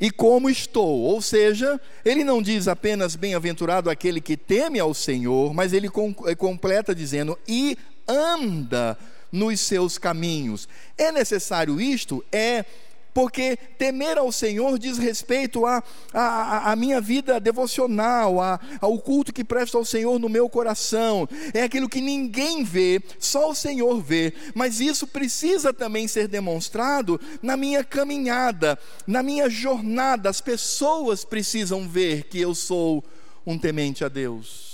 [0.00, 1.00] e como estou.
[1.00, 5.88] Ou seja, ele não diz apenas bem-aventurado aquele que teme ao Senhor, mas ele
[6.26, 7.76] eh, completa dizendo: e
[8.08, 8.96] anda
[9.30, 10.68] nos seus caminhos.
[10.96, 12.24] É necessário isto?
[12.32, 12.64] É
[13.12, 18.98] porque temer ao Senhor diz respeito à a, a, a, minha vida devocional, a, ao
[18.98, 21.28] culto que presto ao Senhor no meu coração.
[21.52, 24.32] É aquilo que ninguém vê, só o Senhor vê.
[24.54, 30.28] Mas isso precisa também ser demonstrado na minha caminhada, na minha jornada.
[30.28, 33.04] As pessoas precisam ver que eu sou
[33.46, 34.69] um temente a Deus.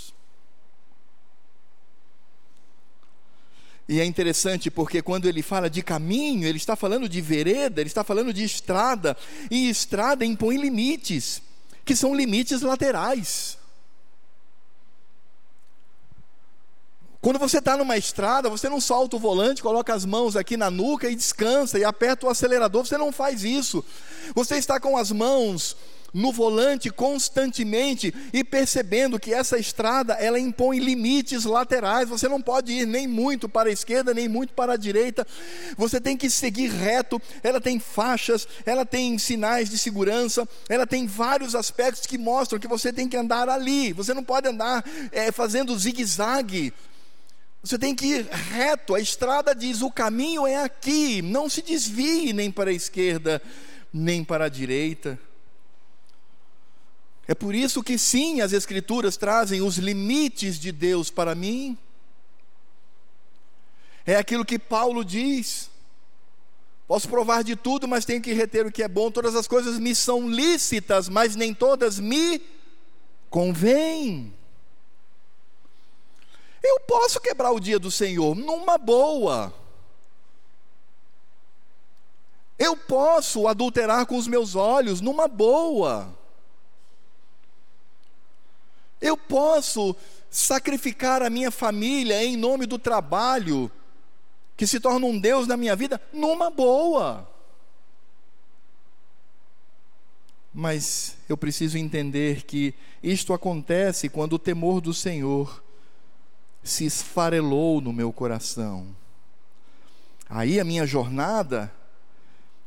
[3.88, 7.88] E é interessante porque quando ele fala de caminho, ele está falando de vereda, ele
[7.88, 9.16] está falando de estrada,
[9.50, 11.40] e estrada impõe limites,
[11.84, 13.56] que são limites laterais.
[17.20, 20.70] Quando você está numa estrada, você não solta o volante, coloca as mãos aqui na
[20.70, 23.84] nuca e descansa, e aperta o acelerador, você não faz isso.
[24.34, 25.76] Você está com as mãos
[26.16, 32.08] no volante constantemente e percebendo que essa estrada ela impõe limites laterais.
[32.08, 35.26] Você não pode ir nem muito para a esquerda nem muito para a direita.
[35.76, 37.20] Você tem que seguir reto.
[37.42, 42.66] Ela tem faixas, ela tem sinais de segurança, ela tem vários aspectos que mostram que
[42.66, 43.92] você tem que andar ali.
[43.92, 46.72] Você não pode andar é, fazendo zigue-zague.
[47.62, 48.94] Você tem que ir reto.
[48.94, 51.20] A estrada diz: o caminho é aqui.
[51.20, 53.42] Não se desvie nem para a esquerda
[53.92, 55.18] nem para a direita.
[57.28, 61.76] É por isso que sim, as Escrituras trazem os limites de Deus para mim.
[64.04, 65.68] É aquilo que Paulo diz.
[66.86, 69.10] Posso provar de tudo, mas tenho que reter o que é bom.
[69.10, 72.40] Todas as coisas me são lícitas, mas nem todas me
[73.28, 74.32] convêm.
[76.62, 79.52] Eu posso quebrar o dia do Senhor numa boa.
[82.56, 86.15] Eu posso adulterar com os meus olhos numa boa.
[89.00, 89.94] Eu posso
[90.30, 93.70] sacrificar a minha família em nome do trabalho,
[94.56, 97.28] que se torna um Deus na minha vida, numa boa.
[100.52, 105.62] Mas eu preciso entender que isto acontece quando o temor do Senhor
[106.64, 108.86] se esfarelou no meu coração.
[110.28, 111.72] Aí a minha jornada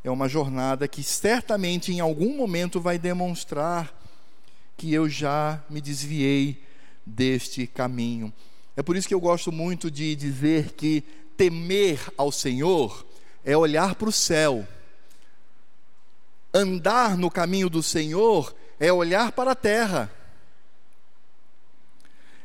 [0.04, 3.94] é uma jornada que certamente em algum momento vai demonstrar
[4.80, 6.64] que eu já me desviei
[7.06, 8.32] deste caminho.
[8.78, 11.04] É por isso que eu gosto muito de dizer que
[11.36, 13.06] temer ao Senhor
[13.44, 14.66] é olhar para o céu.
[16.54, 20.10] Andar no caminho do Senhor é olhar para a terra.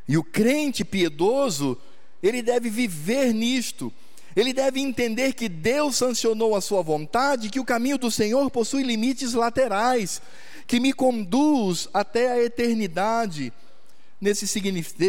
[0.08, 1.78] E o crente piedoso,
[2.20, 3.92] ele deve viver nisto.
[4.34, 8.82] Ele deve entender que Deus sancionou a sua vontade, que o caminho do Senhor possui
[8.82, 10.20] limites laterais
[10.66, 13.52] que me conduz até a eternidade.
[14.20, 14.60] Nesse,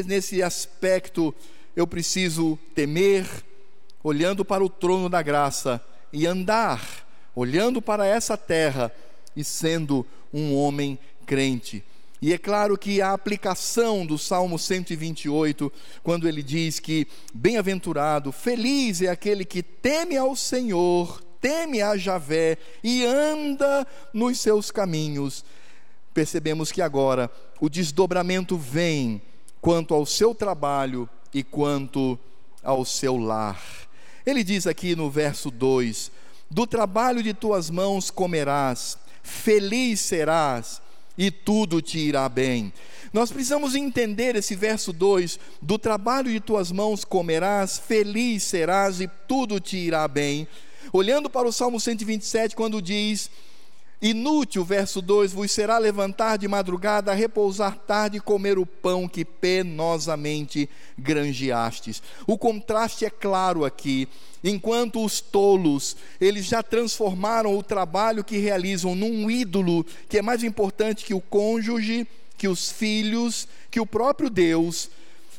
[0.05, 1.33] nesse aspecto,
[1.75, 3.25] eu preciso temer,
[4.03, 8.91] olhando para o trono da graça, e andar, olhando para essa terra
[9.35, 11.83] e sendo um homem crente.
[12.21, 19.01] E é claro que a aplicação do Salmo 128, quando ele diz que bem-aventurado, feliz
[19.01, 25.45] é aquele que teme ao Senhor teme a Javé e anda nos seus caminhos.
[26.11, 27.29] Percebemos que agora
[27.61, 29.21] o desdobramento vem
[29.61, 32.17] quanto ao seu trabalho e quanto
[32.63, 33.61] ao seu lar.
[34.25, 36.11] Ele diz aqui no verso 2:
[36.49, 40.81] Do trabalho de tuas mãos comerás, feliz serás
[41.15, 42.73] e tudo te irá bem.
[43.13, 49.07] Nós precisamos entender esse verso 2: do trabalho de tuas mãos comerás, feliz serás e
[49.27, 50.47] tudo te irá bem
[50.91, 53.29] olhando para o Salmo 127, quando diz:
[54.01, 59.23] Inútil, verso 2: vos será levantar de madrugada, repousar tarde e comer o pão que
[59.23, 62.03] penosamente granjeastes.
[62.27, 64.07] O contraste é claro aqui.
[64.43, 70.43] Enquanto os tolos, eles já transformaram o trabalho que realizam num ídolo que é mais
[70.43, 72.07] importante que o cônjuge,
[72.37, 74.89] que os filhos, que o próprio Deus.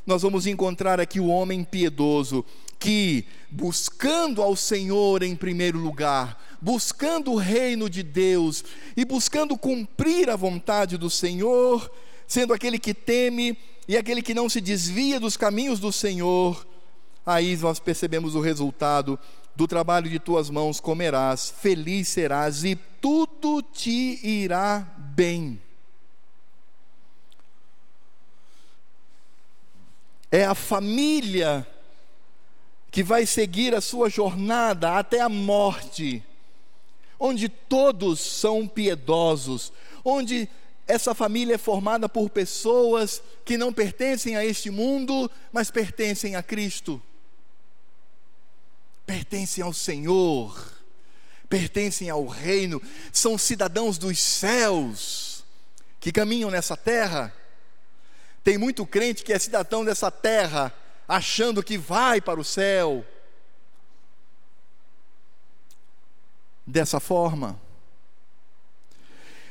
[0.04, 2.44] Nós vamos encontrar aqui o homem piedoso
[2.78, 8.64] que, buscando ao Senhor em primeiro lugar, buscando o reino de Deus
[8.96, 11.90] e buscando cumprir a vontade do Senhor,
[12.26, 13.56] sendo aquele que teme
[13.88, 16.66] e aquele que não se desvia dos caminhos do Senhor,
[17.24, 19.18] aí nós percebemos o resultado
[19.54, 25.60] do trabalho de tuas mãos comerás, feliz serás e tudo te irá bem.
[30.30, 31.66] É a família
[32.96, 36.24] que vai seguir a sua jornada até a morte,
[37.20, 39.70] onde todos são piedosos,
[40.02, 40.48] onde
[40.86, 46.42] essa família é formada por pessoas que não pertencem a este mundo, mas pertencem a
[46.42, 46.98] Cristo.
[49.04, 50.58] Pertencem ao Senhor,
[51.50, 52.80] pertencem ao reino,
[53.12, 55.44] são cidadãos dos céus
[56.00, 57.30] que caminham nessa terra.
[58.42, 60.72] Tem muito crente que é cidadão dessa terra,
[61.08, 63.04] achando que vai para o céu.
[66.66, 67.60] Dessa forma.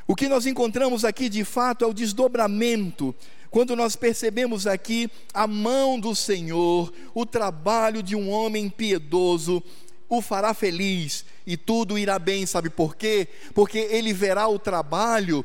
[0.08, 3.16] O que nós encontramos aqui de fato é o desdobramento,
[3.50, 9.64] quando nós percebemos aqui a mão do Senhor, o trabalho de um homem piedoso,
[10.08, 13.28] o fará feliz e tudo irá bem, sabe por quê?
[13.54, 15.44] Porque ele verá o trabalho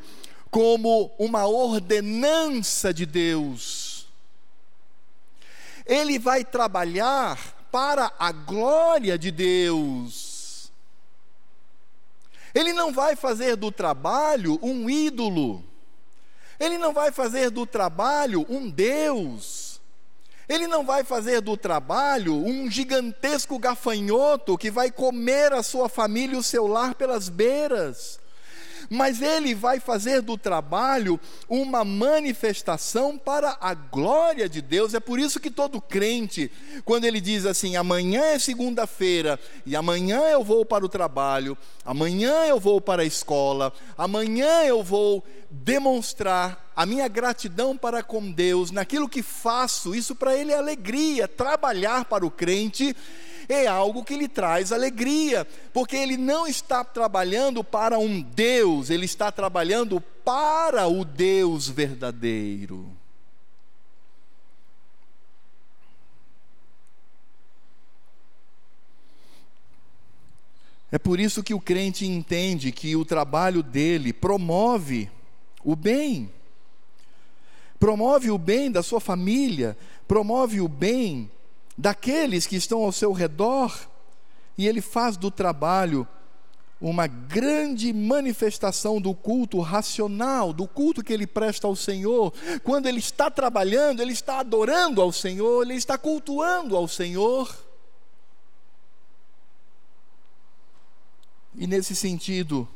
[0.51, 3.90] como uma ordenança de Deus
[5.91, 7.37] ele vai trabalhar
[7.73, 10.71] para a glória de Deus.
[12.55, 15.65] Ele não vai fazer do trabalho um ídolo.
[16.61, 19.81] Ele não vai fazer do trabalho um Deus.
[20.49, 26.37] Ele não vai fazer do trabalho um gigantesco gafanhoto que vai comer a sua família
[26.37, 28.21] e o seu lar pelas beiras
[28.91, 31.19] mas ele vai fazer do trabalho
[31.49, 34.95] uma manifestação para a glória de Deus.
[34.95, 36.51] É por isso que todo crente,
[36.85, 42.45] quando ele diz assim: amanhã é segunda-feira e amanhã eu vou para o trabalho, amanhã
[42.47, 48.71] eu vou para a escola, amanhã eu vou demonstrar a minha gratidão para com Deus
[48.71, 52.97] naquilo que faço, isso para ele é alegria, trabalhar para o crente
[53.53, 59.05] é algo que lhe traz alegria, porque ele não está trabalhando para um Deus, ele
[59.05, 63.01] está trabalhando para o Deus verdadeiro.
[70.93, 75.09] É por isso que o crente entende que o trabalho dele promove
[75.65, 76.31] o bem,
[77.79, 79.77] promove o bem da sua família,
[80.09, 81.31] promove o bem
[81.81, 83.75] daqueles que estão ao seu redor,
[84.57, 86.07] e ele faz do trabalho
[86.79, 92.33] uma grande manifestação do culto racional, do culto que ele presta ao Senhor.
[92.63, 97.55] Quando ele está trabalhando, ele está adorando ao Senhor, ele está cultuando ao Senhor.
[101.55, 102.69] E nesse sentido,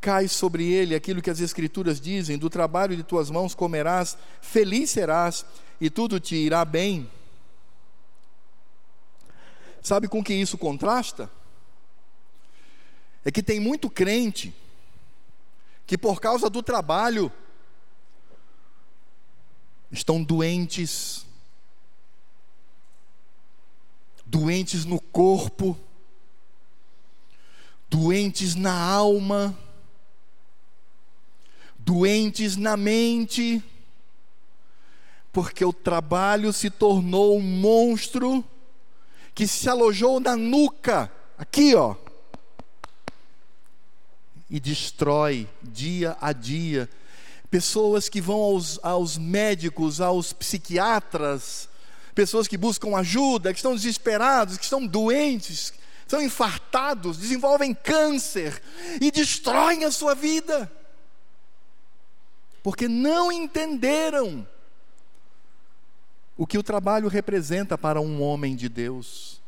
[0.00, 4.90] cai sobre ele aquilo que as Escrituras dizem: do trabalho de tuas mãos comerás, feliz
[4.90, 5.44] serás,
[5.80, 7.10] e tudo te irá bem.
[9.82, 11.28] Sabe com que isso contrasta?
[13.24, 14.54] É que tem muito crente
[15.86, 17.32] que, por causa do trabalho,
[19.90, 21.26] estão doentes,
[24.24, 25.78] doentes no corpo,
[27.90, 29.58] doentes na alma,
[31.76, 33.62] doentes na mente,
[35.32, 38.44] porque o trabalho se tornou um monstro
[39.34, 41.96] que se alojou na nuca, aqui ó,
[44.50, 46.88] e destrói dia a dia.
[47.50, 51.68] Pessoas que vão aos, aos médicos, aos psiquiatras,
[52.14, 55.72] pessoas que buscam ajuda, que estão desesperados, que estão doentes,
[56.06, 58.62] são infartados, desenvolvem câncer
[59.00, 60.70] e destroem a sua vida,
[62.62, 64.46] porque não entenderam
[66.36, 69.40] o que o trabalho representa para um homem de Deus.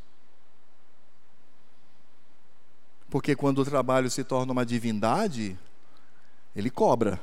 [3.08, 5.58] Porque quando o trabalho se torna uma divindade,
[6.54, 7.20] ele cobra.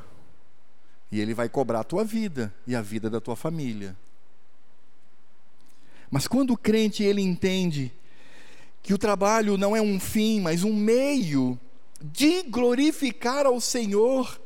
[1.12, 3.96] E ele vai cobrar a tua vida e a vida da tua família.
[6.10, 7.92] Mas quando o crente ele entende
[8.82, 11.60] que o trabalho não é um fim, mas um meio
[12.02, 14.42] de glorificar ao Senhor.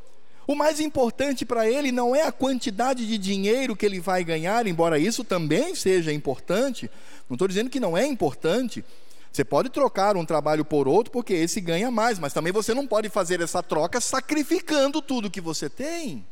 [0.48, 4.68] O mais importante para ele não é a quantidade de dinheiro que ele vai ganhar,
[4.68, 6.90] embora isso também seja importante.
[7.30, 8.86] Não estou dizendo que não é importante.
[9.32, 12.86] Você pode trocar um trabalho por outro porque esse ganha mais, mas também você não
[12.86, 16.26] pode fazer essa troca sacrificando tudo que você tem.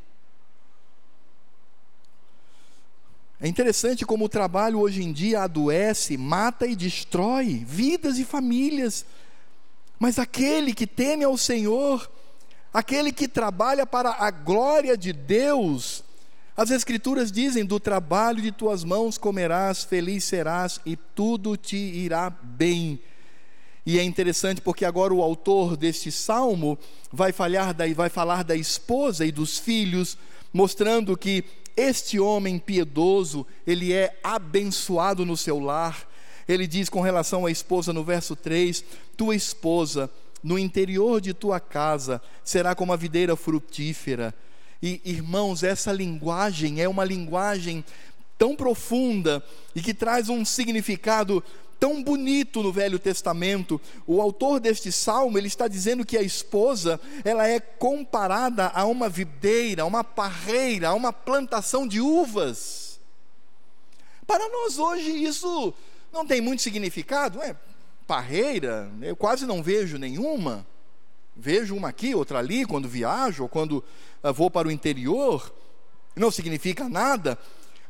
[3.42, 9.06] É interessante como o trabalho hoje em dia adoece, mata e destrói vidas e famílias.
[10.00, 12.10] Mas aquele que teme ao Senhor,
[12.74, 16.04] aquele que trabalha para a glória de Deus,
[16.58, 22.30] as Escrituras dizem: do trabalho de tuas mãos comerás, feliz serás e tudo te irá
[22.30, 23.00] bem.
[23.86, 26.78] E é interessante porque agora o autor deste salmo
[27.12, 30.18] vai, falhar da, vai falar da esposa e dos filhos,
[30.54, 31.44] mostrando que
[31.76, 36.08] este homem piedoso, ele é abençoado no seu lar.
[36.48, 38.84] Ele diz com relação à esposa no verso 3:
[39.18, 40.10] Tua esposa,
[40.44, 44.34] no interior de tua casa, será como a videira frutífera.
[44.82, 47.86] E irmãos, essa linguagem é uma linguagem
[48.38, 49.42] tão profunda
[49.74, 51.42] e que traz um significado
[51.80, 53.80] tão bonito no Velho Testamento.
[54.06, 59.08] O autor deste salmo, ele está dizendo que a esposa, ela é comparada a uma
[59.08, 63.00] videira, a uma parreira, a uma plantação de uvas.
[64.26, 65.74] Para nós hoje isso
[66.12, 67.56] não tem muito significado, é
[68.14, 70.64] parreira, eu quase não vejo nenhuma.
[71.36, 73.84] Vejo uma aqui, outra ali, quando viajo, ou quando
[74.24, 75.52] uh, vou para o interior,
[76.16, 77.40] não significa nada,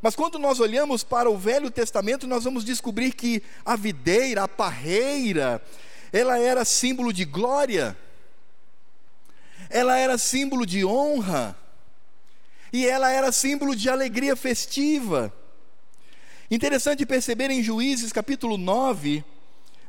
[0.02, 4.48] mas quando nós olhamos para o Velho Testamento, nós vamos descobrir que a videira, a
[4.48, 5.62] parreira,
[6.14, 7.98] ela era símbolo de glória,
[9.70, 11.54] ela era símbolo de honra,
[12.72, 15.34] e ela era símbolo de alegria festiva.
[16.50, 19.26] Interessante perceber em Juízes capítulo 9,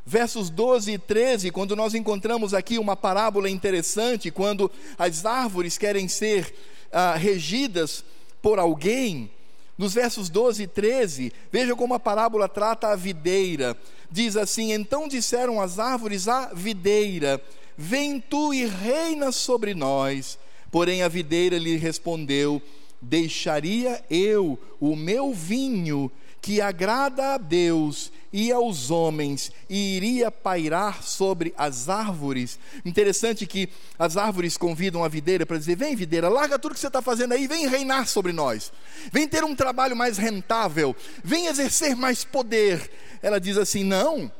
[0.05, 6.09] versos 12 e 13, quando nós encontramos aqui uma parábola interessante, quando as árvores querem
[6.09, 6.55] ser
[6.93, 8.05] ah, regidas
[8.43, 9.31] por alguém,
[9.77, 13.77] nos versos 12 e 13, veja como a parábola trata a videira.
[14.11, 17.43] Diz assim: Então disseram as árvores à videira:
[17.77, 20.39] Vem tu e reina sobre nós.
[20.71, 22.63] Porém a videira lhe respondeu:
[23.03, 26.11] Deixaria eu o meu vinho
[26.45, 32.59] que agrada a Deus e aos homens e iria pairar sobre as árvores.
[32.85, 33.67] Interessante que
[33.99, 37.33] as árvores convidam a videira para dizer: vem, videira, larga tudo que você está fazendo
[37.33, 38.71] aí, vem reinar sobre nós,
[39.11, 42.91] vem ter um trabalho mais rentável, vem exercer mais poder.
[43.23, 44.31] Ela diz assim: não,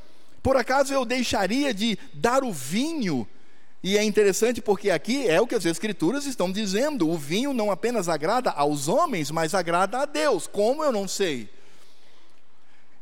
[0.43, 3.27] por acaso eu deixaria de dar o vinho
[3.83, 7.71] e é interessante porque aqui é o que as Escrituras estão dizendo: o vinho não
[7.71, 10.47] apenas agrada aos homens, mas agrada a Deus.
[10.47, 11.54] Como eu não sei?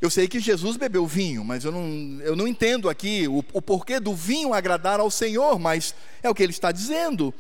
[0.03, 3.63] Eu sei que Jesus bebeu vinho, mas eu não, eu não entendo aqui o, o
[3.63, 5.95] porquê do vinho agradar ao Senhor, mas
[6.25, 7.33] é o que ele está dizendo.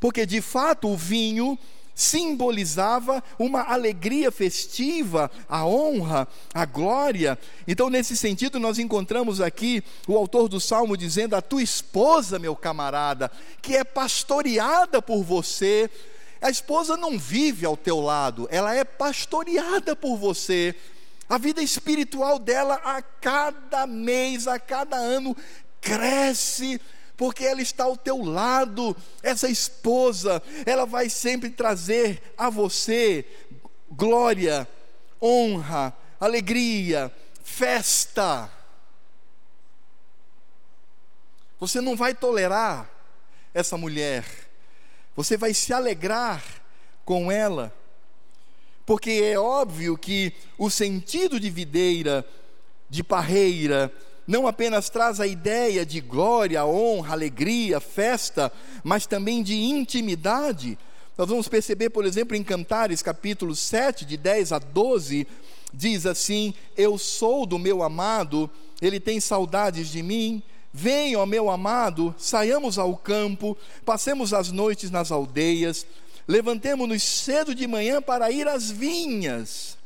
[0.00, 1.56] Porque de fato o vinho
[1.94, 7.38] simbolizava uma alegria festiva, a honra, a glória.
[7.64, 12.56] Então, nesse sentido, nós encontramos aqui o autor do salmo dizendo: A tua esposa, meu
[12.56, 13.30] camarada,
[13.62, 15.88] que é pastoreada por você,
[16.42, 20.74] a esposa não vive ao teu lado, ela é pastoreada por você.
[21.28, 25.36] A vida espiritual dela a cada mês, a cada ano
[25.80, 26.80] cresce,
[27.16, 28.96] porque ela está ao teu lado.
[29.22, 33.24] Essa esposa, ela vai sempre trazer a você
[33.90, 34.68] glória,
[35.20, 37.12] honra, alegria,
[37.42, 38.50] festa.
[41.58, 42.90] Você não vai tolerar
[43.54, 44.24] essa mulher,
[45.16, 46.42] você vai se alegrar
[47.04, 47.72] com ela
[48.86, 52.24] porque é óbvio que o sentido de videira,
[52.88, 53.92] de parreira,
[54.26, 60.78] não apenas traz a ideia de glória, honra, alegria, festa, mas também de intimidade.
[61.16, 65.26] Nós vamos perceber, por exemplo, em Cantares, capítulo 7, de 10 a 12,
[65.72, 70.42] diz assim: Eu sou do meu amado, ele tem saudades de mim.
[70.76, 75.86] Venha, ó meu amado, saiamos ao campo, passemos as noites nas aldeias,
[76.26, 79.76] Levantemo-nos cedo de manhã para ir às vinhas,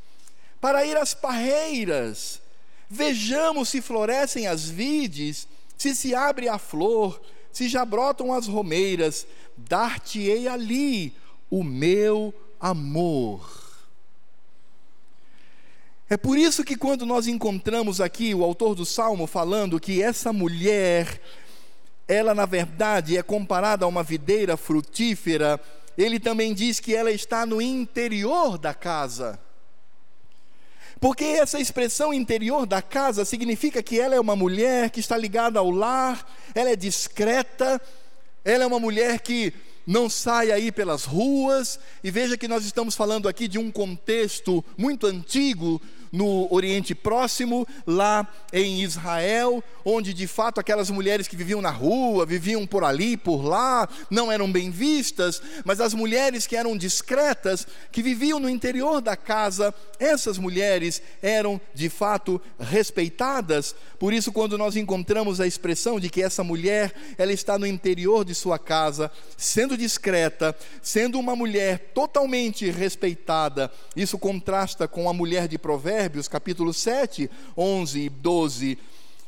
[0.61, 2.41] para ir às parreiras.
[2.89, 7.21] Vejamos se florescem as vides, se se abre a flor,
[7.53, 9.27] se já brotam as romeiras.
[9.57, 11.13] Dar-te-ei ali
[11.51, 13.69] o meu amor.
[16.11, 20.33] É por isso que quando nós encontramos aqui o autor do salmo falando que essa
[20.33, 21.21] mulher,
[22.07, 25.61] ela na verdade é comparada a uma videira frutífera,
[25.99, 29.39] ele também diz que ela está no interior da casa.
[31.01, 35.59] Porque essa expressão interior da casa significa que ela é uma mulher que está ligada
[35.59, 36.25] ao lar,
[36.55, 37.81] ela é discreta,
[38.45, 39.53] ela é uma mulher que
[39.85, 44.65] não sai aí pelas ruas, e veja que nós estamos falando aqui de um contexto
[44.77, 45.81] muito antigo
[46.13, 52.25] no Oriente Próximo, lá em Israel, onde de fato aquelas mulheres que viviam na rua,
[52.25, 57.67] viviam por ali, por lá, não eram bem vistas, mas as mulheres que eram discretas,
[57.91, 63.75] que viviam no interior da casa, essas mulheres eram de fato respeitadas.
[63.99, 68.25] Por isso, quando nós encontramos a expressão de que essa mulher, ela está no interior
[68.25, 75.49] de sua casa, sendo discreta, sendo uma mulher totalmente respeitada, isso contrasta com a mulher
[75.49, 78.79] de Provérbios Provérbios, capítulo 7, 11 e 12.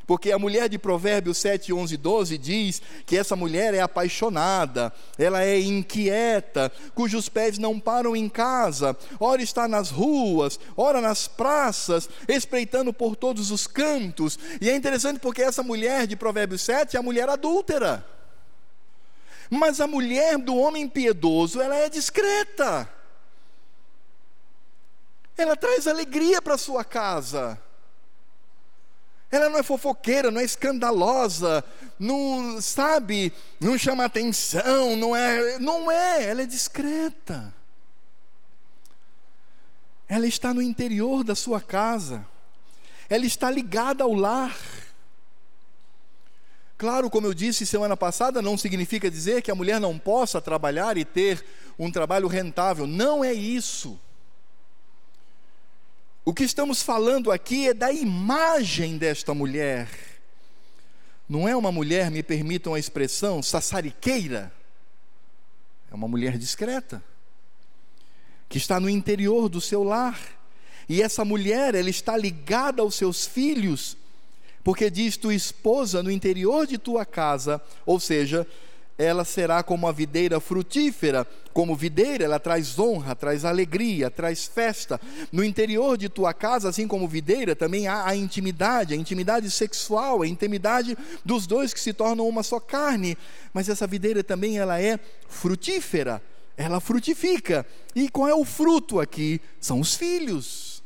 [0.06, 4.92] Porque a mulher de Provérbios 7, 11 e 12 diz que essa mulher é apaixonada,
[5.18, 11.26] ela é inquieta, cujos pés não param em casa, ora está nas ruas, ora nas
[11.26, 14.38] praças, espreitando por todos os cantos.
[14.60, 18.06] E é interessante porque essa mulher de Provérbios 7 é a mulher adúltera.
[19.50, 22.99] Mas a mulher do homem piedoso, ela é discreta
[25.40, 27.60] ela traz alegria para sua casa.
[29.30, 31.64] Ela não é fofoqueira, não é escandalosa,
[31.98, 37.54] não sabe, não chama atenção, não é, não é, ela é discreta.
[40.08, 42.26] Ela está no interior da sua casa.
[43.08, 44.56] Ela está ligada ao lar.
[46.76, 50.96] Claro, como eu disse semana passada, não significa dizer que a mulher não possa trabalhar
[50.96, 51.44] e ter
[51.78, 52.88] um trabalho rentável.
[52.88, 54.00] Não é isso.
[56.24, 59.88] O que estamos falando aqui é da imagem desta mulher.
[61.28, 64.52] Não é uma mulher, me permitam a expressão, sassariqueira.
[65.90, 67.02] É uma mulher discreta,
[68.48, 70.20] que está no interior do seu lar.
[70.88, 73.96] E essa mulher, ela está ligada aos seus filhos,
[74.62, 78.46] porque diz tua esposa no interior de tua casa, ou seja,
[79.00, 81.26] ela será como a videira frutífera.
[81.54, 85.00] Como videira, ela traz honra, traz alegria, traz festa.
[85.32, 90.20] No interior de tua casa, assim como videira, também há a intimidade, a intimidade sexual,
[90.20, 93.16] a intimidade dos dois que se tornam uma só carne.
[93.54, 96.22] Mas essa videira também ela é frutífera,
[96.54, 97.64] ela frutifica.
[97.96, 99.40] E qual é o fruto aqui?
[99.58, 100.82] São os filhos.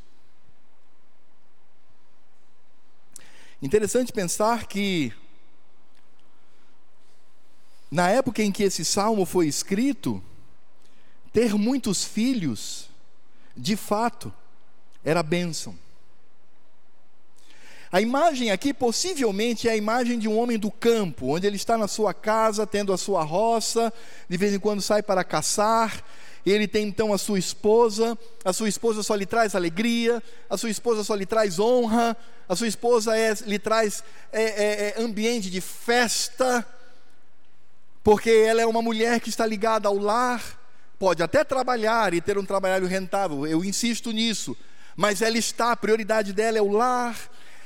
[3.61, 5.13] Interessante pensar que
[7.95, 10.21] na época em que esse salmo foi escrito,
[11.33, 12.89] ter muitos filhos,
[13.57, 14.35] de fato,
[15.05, 15.79] era bênção.
[17.93, 21.79] A imagem aqui possivelmente é a imagem de um homem do campo, onde ele está
[21.79, 23.93] na sua casa, tendo a sua roça,
[24.29, 26.03] de vez em quando sai para caçar,
[26.45, 30.21] ele tem então a sua esposa, a sua esposa só lhe traz alegria,
[30.51, 32.17] a sua esposa só lhe traz honra,
[32.49, 36.67] a sua esposa é, lhe traz é, é, é ambiente de festa,
[38.05, 40.43] porque ela é uma mulher que está ligada ao lar,
[40.99, 44.55] pode até trabalhar e ter um trabalho rentável, eu insisto nisso,
[44.95, 47.17] mas ela está, a prioridade dela é o lar,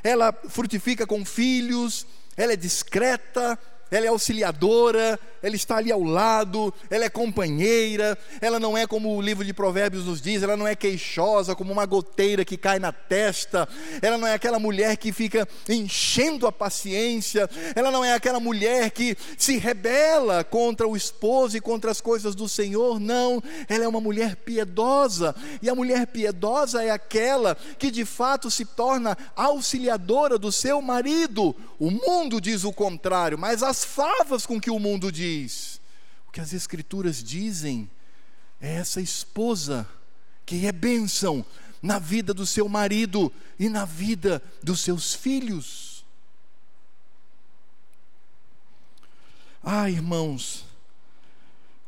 [0.03, 3.59] ela frutifica com filhos, ela é discreta,
[3.91, 9.17] ela é auxiliadora, ela está ali ao lado, ela é companheira, ela não é como
[9.17, 12.79] o livro de Provérbios nos diz, ela não é queixosa, como uma goteira que cai
[12.79, 13.69] na testa,
[14.03, 18.91] ela não é aquela mulher que fica enchendo a paciência, ela não é aquela mulher
[18.91, 23.89] que se rebela contra o esposo e contra as coisas do Senhor, não, ela é
[23.89, 30.39] uma mulher piedosa, e a mulher piedosa é aquela que de fato se torna auxiliadora
[30.39, 31.55] do seu marido.
[31.79, 35.81] O mundo diz o contrário, mas as favas com que o mundo diz
[36.27, 37.89] o que as Escrituras dizem,
[38.61, 39.89] é essa esposa
[40.45, 41.47] que é bênção
[41.81, 46.05] na vida do seu marido e na vida dos seus filhos.
[49.63, 50.65] Ah, irmãos,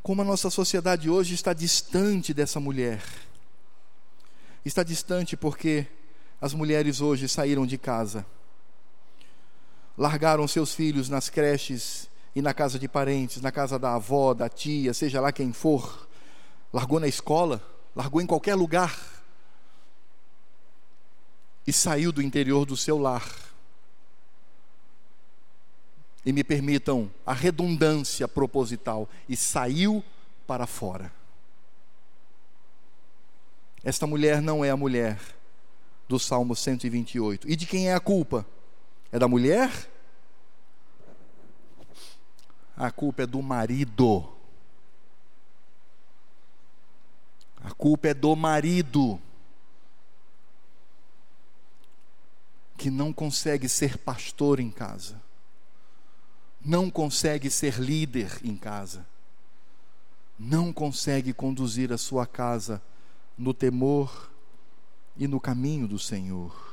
[0.00, 3.02] como a nossa sociedade hoje está distante dessa mulher.
[4.64, 5.86] Está distante porque
[6.40, 8.24] as mulheres hoje saíram de casa,
[10.00, 14.48] largaram seus filhos nas creches e na casa de parentes, na casa da avó, da
[14.48, 16.08] tia, seja lá quem for,
[16.72, 17.62] largou na escola,
[17.94, 18.98] largou em qualquer lugar
[21.66, 23.30] e saiu do interior do seu lar.
[26.24, 30.02] E me permitam a redundância proposital, e saiu
[30.46, 31.12] para fora.
[33.84, 35.20] Esta mulher não é a mulher
[36.08, 37.50] do Salmo 128.
[37.50, 38.46] E de quem é a culpa?
[39.12, 39.70] É da mulher?
[42.80, 44.26] a culpa é do marido.
[47.62, 49.20] A culpa é do marido.
[52.78, 55.20] Que não consegue ser pastor em casa.
[56.62, 59.06] não consegue ser líder em casa,
[60.38, 62.82] não consegue conduzir a sua casa
[63.36, 64.30] no temor
[65.16, 66.69] e no caminho do Senhor.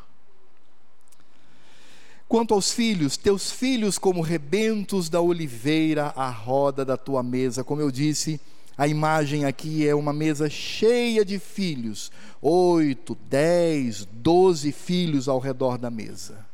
[2.27, 7.81] Quanto aos filhos, teus filhos como rebentos da oliveira à roda da tua mesa, como
[7.81, 8.39] eu disse,
[8.77, 12.11] a imagem aqui é uma mesa cheia de filhos,
[12.41, 16.45] oito, dez, doze filhos ao redor da mesa.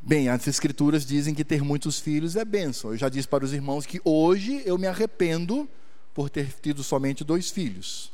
[0.00, 2.92] Bem, as escrituras dizem que ter muitos filhos é bênção.
[2.92, 5.68] Eu já disse para os irmãos que hoje eu me arrependo
[6.14, 8.10] por ter tido somente dois filhos.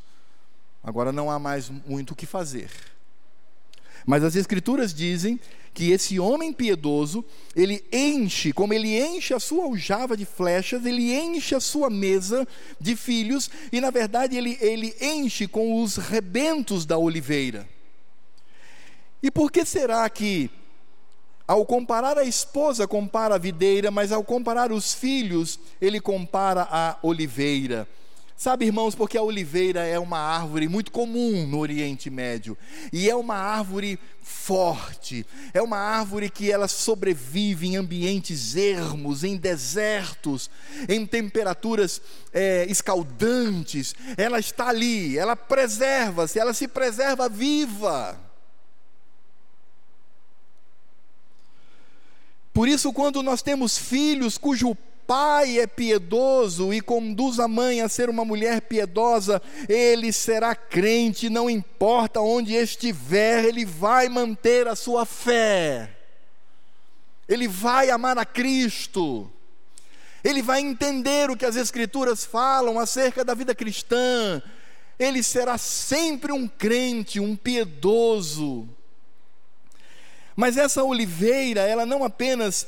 [0.83, 2.71] Agora não há mais muito o que fazer.
[4.05, 5.39] Mas as escrituras dizem
[5.75, 7.25] que esse homem piedoso,
[7.57, 12.47] ele enche, como ele enche a sua aljava de flechas, ele enche a sua mesa
[12.81, 17.67] de filhos, e na verdade ele, ele enche com os rebentos da oliveira.
[19.23, 20.51] E por que será que
[21.47, 26.99] ao comparar a esposa, compara a videira, mas ao comparar os filhos, ele compara a
[27.03, 27.89] oliveira.
[28.37, 32.59] Sabe, irmãos, porque a oliveira é uma árvore muito comum no Oriente Médio,
[32.93, 35.25] e é uma árvore forte,
[35.55, 40.51] é uma árvore que ela sobrevive em ambientes ermos, em desertos,
[40.89, 42.01] em temperaturas
[42.33, 48.19] é, escaldantes, ela está ali, ela preserva-se, ela se preserva viva.
[52.53, 54.77] Por isso, quando nós temos filhos cujo
[55.13, 61.29] pai é piedoso e conduz a mãe a ser uma mulher piedosa, ele será crente,
[61.29, 65.95] não importa onde estiver, ele vai manter a sua fé,
[67.29, 69.31] ele vai amar a Cristo,
[70.25, 74.43] ele vai entender o que as Escrituras falam acerca da vida cristã,
[74.99, 78.67] ele será sempre um crente, um piedoso.
[80.35, 82.67] Mas essa oliveira, ela não apenas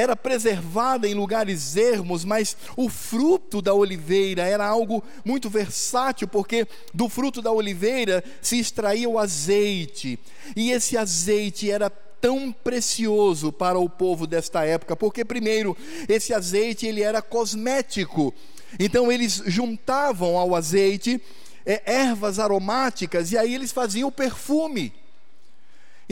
[0.00, 6.66] era preservada em lugares ermos, mas o fruto da oliveira era algo muito versátil, porque
[6.94, 10.18] do fruto da oliveira se extraía o azeite,
[10.56, 15.76] e esse azeite era tão precioso para o povo desta época, porque primeiro,
[16.08, 18.34] esse azeite ele era cosmético.
[18.78, 21.20] Então eles juntavam ao azeite
[21.66, 24.92] é, ervas aromáticas e aí eles faziam o perfume.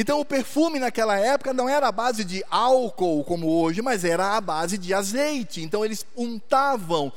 [0.00, 4.36] Então o perfume naquela época não era a base de álcool como hoje, mas era
[4.36, 5.60] a base de azeite.
[5.60, 7.12] Então eles untavam.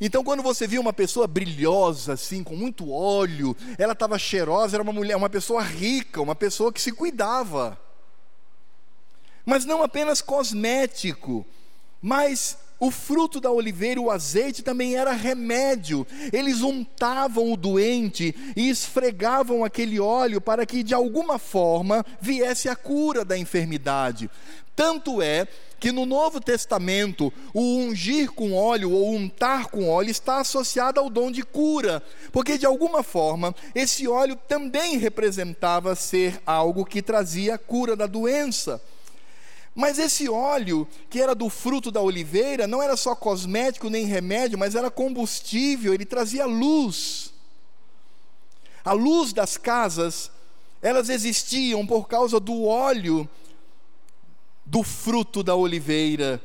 [0.00, 4.82] Então, quando você via uma pessoa brilhosa, assim, com muito óleo, ela estava cheirosa, era
[4.82, 7.78] uma mulher, uma pessoa rica, uma pessoa que se cuidava.
[9.44, 11.46] Mas não apenas cosmético,
[12.00, 16.06] mas o fruto da oliveira, o azeite, também era remédio.
[16.32, 22.76] Eles untavam o doente e esfregavam aquele óleo para que de alguma forma viesse a
[22.76, 24.30] cura da enfermidade.
[24.76, 25.46] Tanto é
[25.80, 31.08] que no Novo Testamento, o ungir com óleo ou untar com óleo está associado ao
[31.08, 37.56] dom de cura, porque de alguma forma esse óleo também representava ser algo que trazia
[37.56, 38.80] cura da doença.
[39.74, 44.56] Mas esse óleo, que era do fruto da oliveira, não era só cosmético nem remédio,
[44.56, 47.32] mas era combustível, ele trazia luz.
[48.84, 50.30] A luz das casas,
[50.80, 53.28] elas existiam por causa do óleo
[54.64, 56.40] do fruto da oliveira.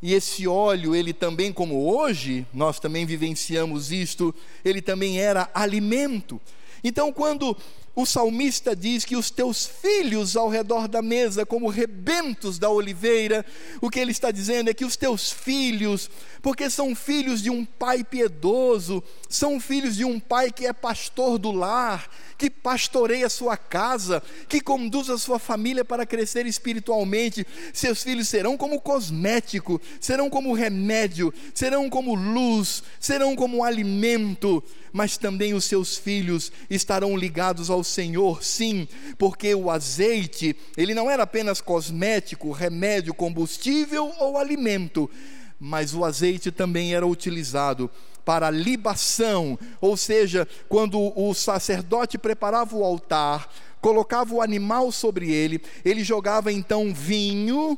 [0.00, 4.34] E esse óleo, ele também, como hoje, nós também vivenciamos isto,
[4.64, 6.40] ele também era alimento.
[6.84, 7.56] Então, quando
[7.94, 13.44] o salmista diz que os teus filhos ao redor da mesa, como rebentos da oliveira,
[13.82, 17.64] o que ele está dizendo é que os teus filhos, porque são filhos de um
[17.66, 23.30] pai piedoso, são filhos de um pai que é pastor do lar, que pastoreia a
[23.30, 27.46] sua casa, que conduz a sua família para crescer espiritualmente.
[27.72, 35.16] Seus filhos serão como cosmético, serão como remédio, serão como luz, serão como alimento, mas
[35.16, 41.22] também os seus filhos estarão ligados ao Senhor, sim, porque o azeite, ele não era
[41.22, 45.10] apenas cosmético, remédio, combustível ou alimento,
[45.58, 47.90] mas o azeite também era utilizado
[48.24, 53.48] para libação, ou seja, quando o sacerdote preparava o altar,
[53.80, 57.76] colocava o animal sobre ele, ele jogava então vinho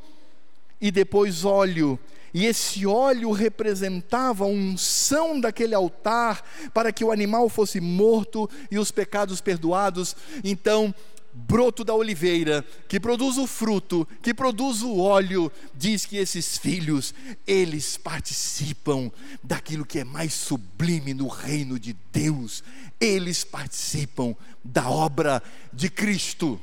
[0.81, 1.99] e depois óleo.
[2.35, 6.43] E esse óleo representava a unção daquele altar
[6.75, 10.17] para que o animal fosse morto e os pecados perdoados.
[10.43, 10.93] Então,
[11.33, 17.15] broto da oliveira, que produz o fruto, que produz o óleo, diz que esses filhos,
[17.47, 19.13] eles participam
[19.43, 22.65] daquilo que é mais sublime no reino de Deus,
[23.01, 26.61] eles participam da obra de Cristo.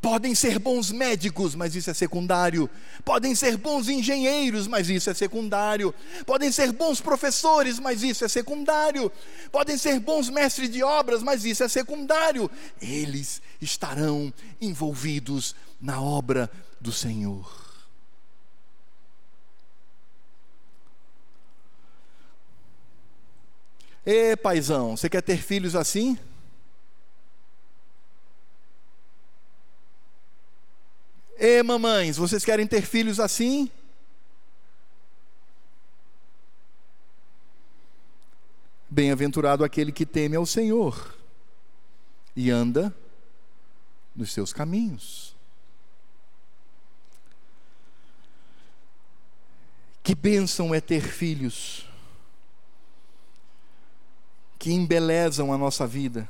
[0.00, 2.70] Podem ser bons médicos, mas isso é secundário.
[3.04, 5.94] Podem ser bons engenheiros, mas isso é secundário.
[6.24, 9.12] Podem ser bons professores, mas isso é secundário.
[9.52, 12.50] Podem ser bons mestres de obras, mas isso é secundário.
[12.80, 17.68] Eles estarão envolvidos na obra do Senhor.
[24.06, 26.18] Ê, paizão, você quer ter filhos assim?
[31.42, 33.70] Ê, mamães, vocês querem ter filhos assim?
[38.90, 41.16] Bem-aventurado aquele que teme ao Senhor
[42.36, 42.94] e anda
[44.14, 45.34] nos seus caminhos.
[50.02, 51.86] Que bênção é ter filhos
[54.58, 56.28] que embelezam a nossa vida,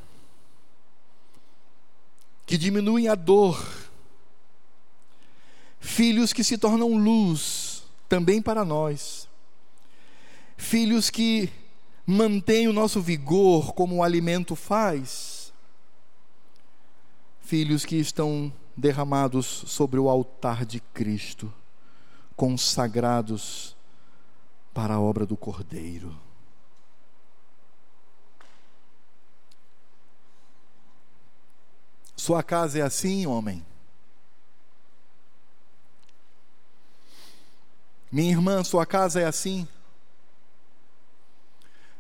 [2.47, 3.80] que diminuem a dor
[5.81, 9.27] filhos que se tornam luz também para nós,
[10.57, 11.51] filhos que
[12.07, 15.53] mantêm o nosso vigor como o alimento faz,
[17.41, 21.53] filhos que estão derramados sobre o altar de Cristo,
[22.37, 23.77] consagrados
[24.73, 26.17] para a obra do Cordeiro.
[32.17, 33.65] Sua casa é assim, homem?
[38.11, 39.69] Minha irmã, sua casa é assim?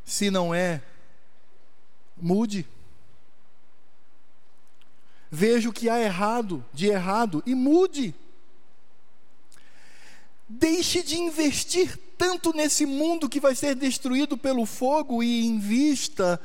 [0.04, 0.82] Se não é,
[2.20, 2.66] mude.
[5.30, 8.12] Veja o que há errado, de errado e mude.
[10.48, 16.40] Deixe de investir tanto nesse mundo que vai ser destruído pelo fogo e invista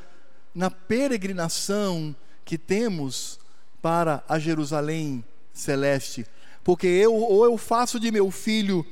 [0.54, 2.14] na peregrinação
[2.44, 3.40] que temos
[3.82, 6.24] para a Jerusalém celeste.
[6.62, 8.86] Porque eu ou eu faço de meu filho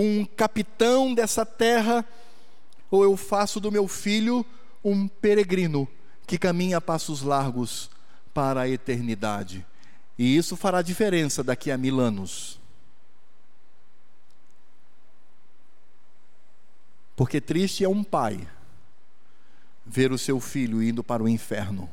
[0.00, 2.04] um capitão dessa terra,
[2.88, 4.46] ou eu faço do meu filho
[4.84, 5.88] um peregrino
[6.24, 7.90] que caminha passos largos
[8.32, 9.66] para a eternidade.
[10.16, 12.60] E isso fará diferença daqui a mil anos.
[17.16, 18.46] Porque triste é um pai
[19.84, 21.90] ver o seu filho indo para o inferno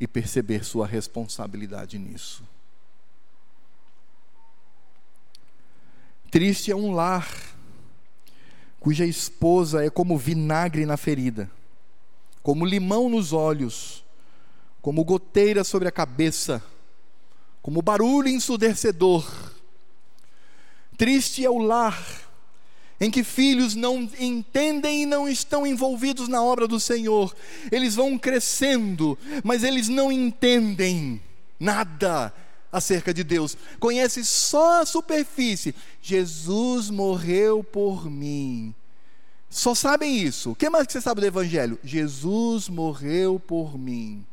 [0.00, 2.42] e perceber sua responsabilidade nisso.
[6.30, 7.28] Triste é um lar
[8.78, 11.50] cuja esposa é como vinagre na ferida,
[12.42, 14.04] como limão nos olhos,
[14.80, 16.62] como goteira sobre a cabeça,
[17.60, 19.28] como barulho ensurdecedor.
[20.96, 22.00] Triste é o lar
[23.00, 27.34] em que filhos não entendem e não estão envolvidos na obra do Senhor.
[27.72, 31.20] Eles vão crescendo, mas eles não entendem
[31.58, 32.32] nada
[32.72, 35.74] acerca de Deus, conhece só a superfície.
[36.00, 38.74] Jesus morreu por mim.
[39.48, 40.52] Só sabem isso.
[40.52, 41.78] O que mais que você sabe do Evangelho?
[41.82, 44.24] Jesus morreu por mim.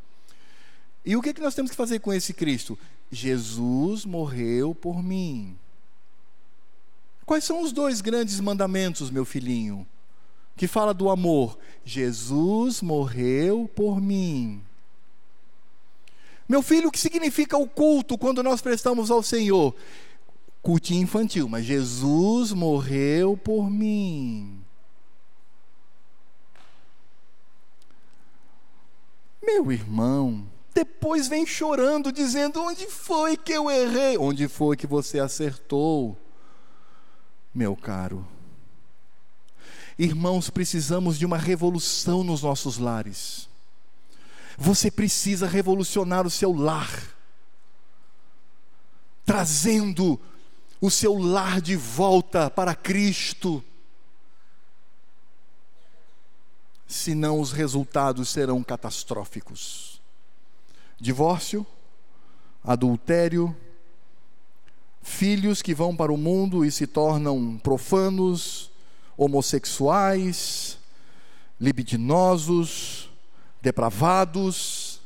[1.04, 2.78] E o que, que nós temos que fazer com esse Cristo?
[3.12, 5.58] Jesus morreu por mim.
[7.26, 9.88] Quais são os dois grandes mandamentos, meu filhinho?
[10.56, 11.58] Que fala do amor.
[11.84, 14.62] Jesus morreu por mim.
[16.48, 19.76] Meu filho, o que significa o culto quando nós prestamos ao Senhor?
[20.62, 24.62] Cultinho infantil, mas Jesus morreu por mim.
[29.44, 34.18] Meu irmão, depois vem chorando, dizendo: onde foi que eu errei?
[34.18, 36.18] Onde foi que você acertou?
[37.54, 38.28] Meu caro,
[39.98, 43.50] irmãos, precisamos de uma revolução nos nossos lares.
[44.58, 47.16] Você precisa revolucionar o seu lar,
[49.24, 50.20] trazendo
[50.82, 53.64] o seu lar de volta para Cristo.
[56.88, 60.02] Senão os resultados serão catastróficos.
[61.00, 61.66] Divórcio,
[62.64, 63.56] adultério,
[65.04, 68.72] filhos que vão para o mundo e se tornam profanos,
[69.16, 70.78] homossexuais,
[71.60, 73.07] libidinosos,
[73.68, 75.02] depravados.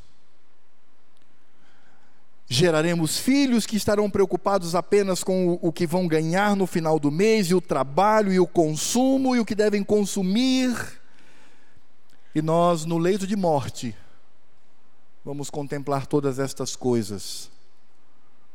[2.47, 7.47] Geraremos filhos que estarão preocupados apenas com o, que vão ganhar no final do mês,
[7.47, 10.75] e o trabalho, e o consumo, e o que devem consumir.
[12.35, 13.95] E nós, no leito de morte,
[15.25, 17.49] vamos contemplar todas estas coisas,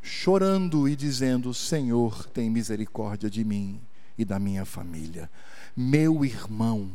[0.02, 3.80] chorando e dizendo: Senhor, tem misericórdia de mim
[4.16, 5.28] e da minha família.
[5.74, 6.92] Meu irmão,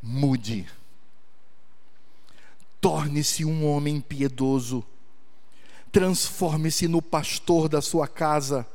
[0.00, 0.66] mude
[2.84, 4.84] torne-se um homem piedoso.
[5.90, 8.66] transforme-se no pastor da sua casa.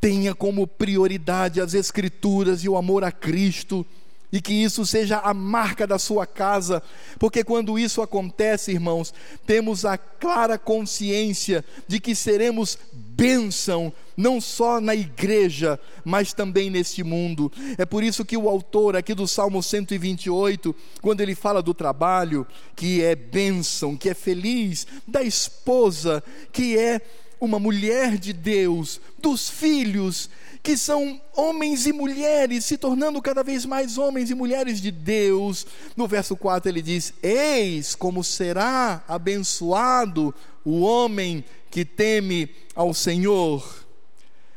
[0.00, 3.86] Tenha como prioridade as Escrituras e o amor a Cristo
[4.32, 6.82] e que isso seja a marca da sua casa,
[7.18, 9.14] porque quando isso acontece, irmãos,
[9.46, 12.76] temos a clara consciência de que seremos
[13.14, 17.52] bênção, não só na igreja, mas também neste mundo.
[17.76, 22.46] É por isso que o autor aqui do Salmo 128, quando ele fala do trabalho,
[22.74, 27.00] que é bênção, que é feliz, da esposa, que é
[27.40, 30.30] uma mulher de Deus, dos filhos,
[30.62, 35.66] que são homens e mulheres se tornando cada vez mais homens e mulheres de Deus.
[35.96, 40.32] No verso 4 ele diz: Eis como será abençoado
[40.64, 43.82] o homem que teme ao Senhor.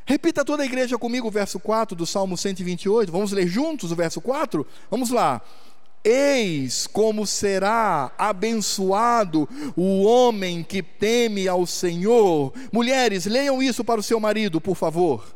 [0.05, 3.11] Repita toda a igreja comigo o verso 4 do Salmo 128.
[3.11, 4.67] Vamos ler juntos o verso 4?
[4.91, 5.41] Vamos lá.
[6.03, 12.53] Eis como será abençoado o homem que teme ao Senhor.
[12.71, 15.35] Mulheres, leiam isso para o seu marido, por favor.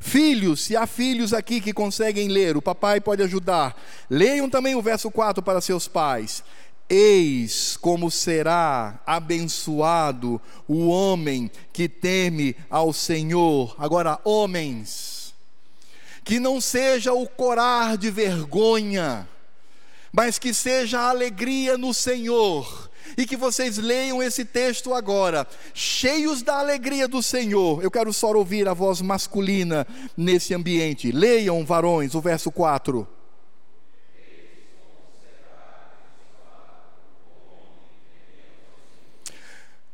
[0.00, 3.76] Filhos, se há filhos aqui que conseguem ler, o papai pode ajudar.
[4.08, 6.42] Leiam também o verso 4 para seus pais.
[6.88, 13.74] Eis como será abençoado o homem que teme ao Senhor.
[13.78, 15.34] Agora, homens,
[16.24, 19.28] que não seja o corar de vergonha,
[20.12, 26.42] mas que seja a alegria no Senhor e que vocês leiam esse texto agora, cheios
[26.42, 27.82] da alegria do Senhor.
[27.82, 29.86] Eu quero só ouvir a voz masculina
[30.16, 31.10] nesse ambiente.
[31.12, 33.06] Leiam, varões, o verso 4.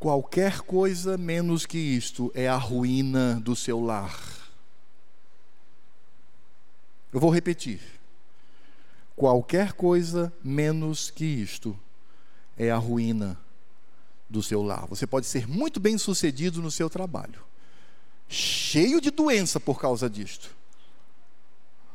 [0.05, 4.15] Qualquer coisa menos que isto é a ruína do seu lar.
[7.11, 7.81] Eu vou repetir.
[9.17, 11.79] Qualquer coisa menos que isto
[12.59, 13.39] é a ruína
[14.29, 14.87] do seu lar.
[14.87, 17.43] Você pode ser muito bem sucedido no seu trabalho,
[18.29, 20.55] cheio de doença por causa disto,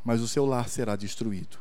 [0.03, 1.57] mas o seu lar será destruído.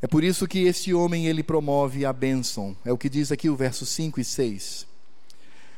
[0.00, 2.76] É por isso que este homem ele promove a bênção.
[2.84, 4.84] É o que diz aqui o verso 5 e 6.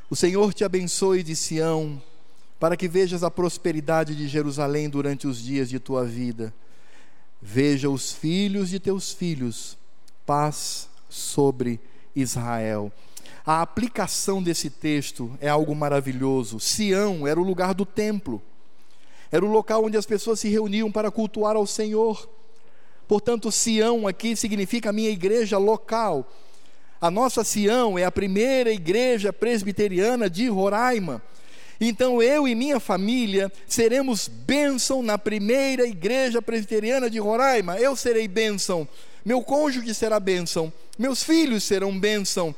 [0.08, 2.02] O Senhor te abençoe de Sião,
[2.58, 6.54] para que vejas a prosperidade de Jerusalém durante os dias de tua vida.
[7.42, 9.76] Veja os filhos de teus filhos,
[10.24, 11.80] paz sobre
[12.14, 12.92] Israel.
[13.46, 16.58] A aplicação desse texto é algo maravilhoso.
[16.58, 18.40] Sião era o lugar do templo,
[19.30, 22.28] era o local onde as pessoas se reuniam para cultuar ao Senhor.
[23.06, 26.26] Portanto, Sião aqui significa a minha igreja local.
[27.00, 31.22] A nossa Sião é a primeira igreja presbiteriana de Roraima.
[31.80, 37.78] Então eu e minha família seremos bênção na primeira igreja presbiteriana de Roraima.
[37.78, 38.88] Eu serei bênção
[39.24, 42.54] meu cônjuge será bênção, meus filhos serão bênção,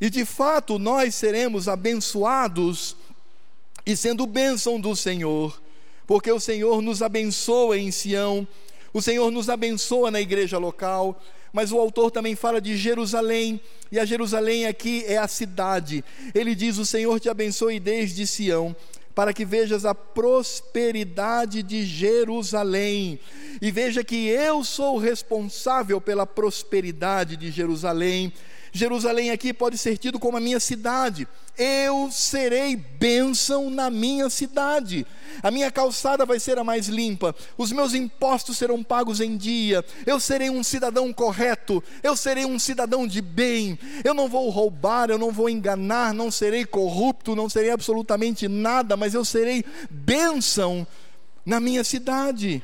[0.00, 2.96] e de fato nós seremos abençoados
[3.84, 5.60] e sendo bênção do Senhor,
[6.06, 8.46] porque o Senhor nos abençoa em Sião,
[8.92, 11.20] o Senhor nos abençoa na igreja local,
[11.52, 16.04] mas o autor também fala de Jerusalém, e a Jerusalém aqui é a cidade.
[16.34, 18.76] Ele diz: O Senhor te abençoe desde Sião
[19.16, 23.18] para que vejas a prosperidade de Jerusalém.
[23.62, 28.30] E veja que eu sou responsável pela prosperidade de Jerusalém.
[28.76, 31.26] Jerusalém aqui pode ser tido como a minha cidade.
[31.58, 35.06] Eu serei bênção na minha cidade.
[35.42, 37.34] A minha calçada vai ser a mais limpa.
[37.56, 39.84] Os meus impostos serão pagos em dia.
[40.04, 41.82] Eu serei um cidadão correto.
[42.02, 43.78] Eu serei um cidadão de bem.
[44.04, 48.96] Eu não vou roubar, eu não vou enganar, não serei corrupto, não serei absolutamente nada,
[48.96, 50.86] mas eu serei bênção
[51.44, 52.62] na minha cidade.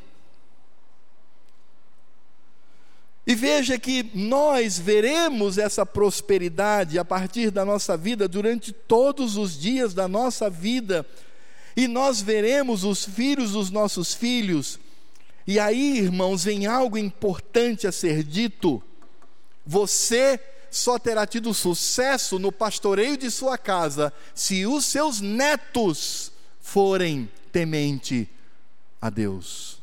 [3.27, 9.59] E veja que nós veremos essa prosperidade a partir da nossa vida durante todos os
[9.59, 11.07] dias da nossa vida.
[11.77, 14.79] E nós veremos os filhos dos nossos filhos.
[15.47, 18.83] E aí, irmãos, vem algo importante a ser dito.
[19.65, 27.31] Você só terá tido sucesso no pastoreio de sua casa se os seus netos forem
[27.53, 28.29] temente
[29.01, 29.82] a Deus.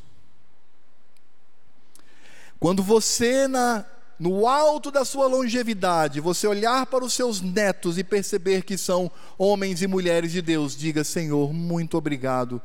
[2.60, 3.86] Quando você, na,
[4.18, 9.10] no alto da sua longevidade, você olhar para os seus netos e perceber que são
[9.38, 12.60] homens e mulheres de Deus, diga: Senhor, muito obrigado,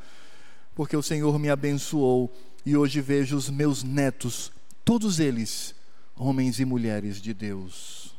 [0.76, 2.30] porque o Senhor me abençoou
[2.66, 4.52] e hoje vejo os meus netos,
[4.84, 5.74] todos eles,
[6.14, 8.14] homens e mulheres de Deus.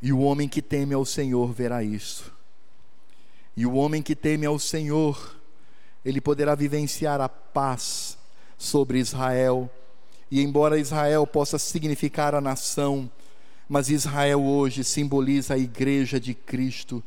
[0.00, 2.32] E o homem que teme ao Senhor verá isso.
[3.56, 5.36] E o homem que teme ao Senhor,
[6.04, 8.16] ele poderá vivenciar a paz
[8.56, 9.68] sobre Israel
[10.30, 13.10] E embora Israel possa significar a nação,
[13.68, 17.02] mas Israel hoje simboliza a igreja de Cristo.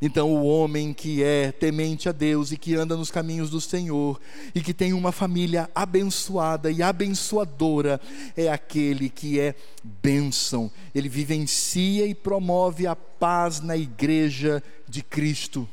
[0.00, 4.20] Então, o homem que é temente a Deus e que anda nos caminhos do Senhor
[4.54, 7.98] e que tem uma família abençoada e abençoadora
[8.36, 10.70] é aquele que é bênção.
[10.94, 15.66] Ele vivencia e promove a paz na igreja de Cristo.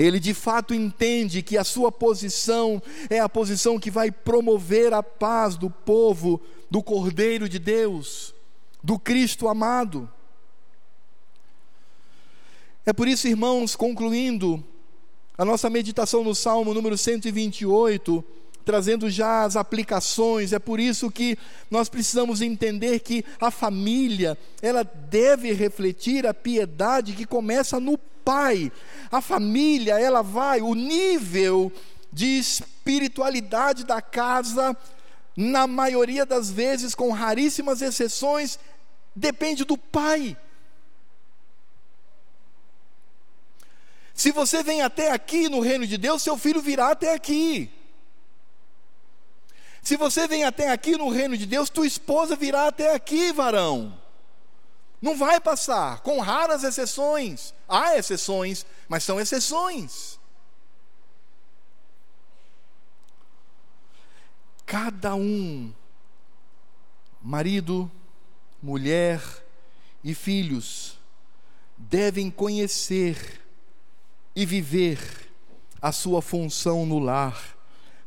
[0.00, 5.02] Ele de fato entende que a sua posição é a posição que vai promover a
[5.02, 6.40] paz do povo,
[6.70, 8.34] do Cordeiro de Deus,
[8.82, 10.10] do Cristo amado.
[12.86, 14.64] É por isso, irmãos, concluindo
[15.36, 18.24] a nossa meditação no Salmo número 128,
[18.64, 21.36] trazendo já as aplicações, é por isso que
[21.70, 28.70] nós precisamos entender que a família, ela deve refletir a piedade que começa no pai.
[29.10, 31.72] A família, ela vai, o nível
[32.12, 34.76] de espiritualidade da casa,
[35.36, 38.58] na maioria das vezes, com raríssimas exceções,
[39.14, 40.36] depende do pai.
[44.14, 47.70] Se você vem até aqui no reino de Deus, seu filho virá até aqui.
[49.82, 53.98] Se você vem até aqui no reino de Deus, tua esposa virá até aqui, varão.
[55.00, 57.54] Não vai passar, com raras exceções.
[57.66, 60.18] Há exceções, mas são exceções.
[64.66, 65.72] Cada um,
[67.20, 67.90] marido,
[68.62, 69.20] mulher
[70.04, 70.98] e filhos,
[71.76, 73.42] devem conhecer
[74.36, 75.32] e viver
[75.80, 77.56] a sua função no lar.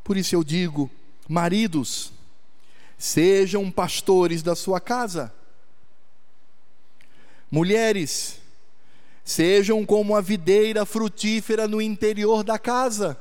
[0.04, 0.90] Por isso eu digo,
[1.28, 2.12] maridos,
[2.98, 5.34] sejam pastores da sua casa.
[7.52, 8.40] Mulheres,
[9.24, 13.18] sejam como a videira frutífera no interior da casa.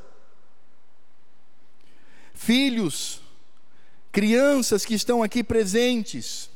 [2.34, 3.20] Filhos,
[4.10, 6.50] crianças que estão aqui presentes,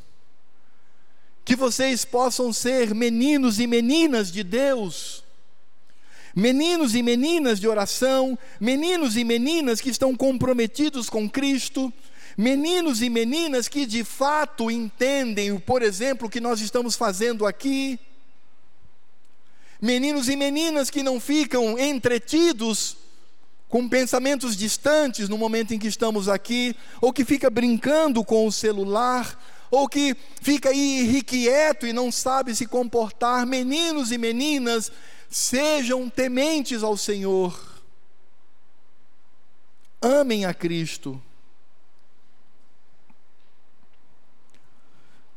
[1.45, 5.26] que vocês possam ser meninos e meninas de Deus
[6.37, 11.91] meninos e meninas de oração, meninos e meninas que estão comprometidos com Cristo,
[12.37, 17.99] meninos e meninas que de fato entendem, por exemplo, o que nós estamos fazendo aqui,
[19.80, 22.99] meninos e meninas que não ficam entretidos
[23.66, 28.53] com pensamentos distantes no momento em que estamos aqui, ou que fica brincando com o
[28.53, 34.93] celular, ou que fica aí irrequieto e não sabe se comportar, meninos e meninas
[35.29, 37.59] Sejam tementes ao Senhor,
[40.01, 41.20] amem a Cristo.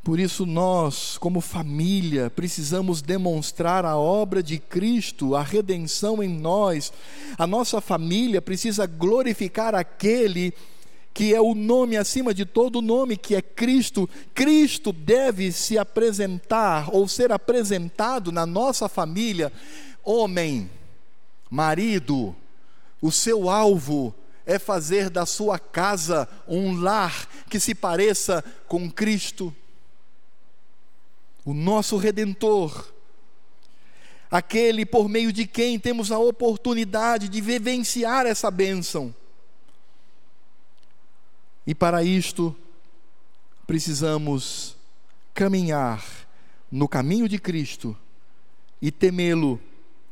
[0.04, 6.92] Por isso, nós, como família, precisamos demonstrar a obra de Cristo, a redenção em nós.
[7.38, 10.58] A nossa família precisa glorificar aquele que
[11.34, 14.10] é o nome acima de todo nome, que é Cristo.
[14.34, 19.52] Cristo deve se apresentar ou ser apresentado na nossa família.
[20.04, 20.70] Homem,
[21.50, 22.36] marido,
[23.02, 24.14] o seu alvo
[24.46, 29.54] é fazer da sua casa um lar que se pareça com Cristo,
[31.46, 32.94] o nosso redentor
[34.30, 39.14] aquele por meio de quem temos a oportunidade de vivenciar essa bênção.
[41.70, 42.56] E para isto,
[43.68, 44.76] precisamos
[45.36, 46.04] caminhar
[46.72, 47.96] no caminho de Cristo
[48.82, 49.62] e temê-lo,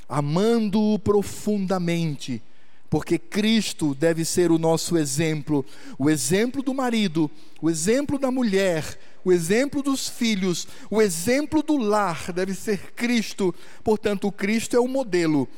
[0.07, 2.43] amando-o profundamente,
[2.91, 5.65] porque Cristo deve ser o nosso exemplo,
[5.97, 7.27] o exemplo do marido,
[7.59, 13.51] o exemplo da mulher, o exemplo dos filhos, o exemplo do lar deve ser Cristo.
[13.83, 15.49] Portanto, Cristo é o modelo,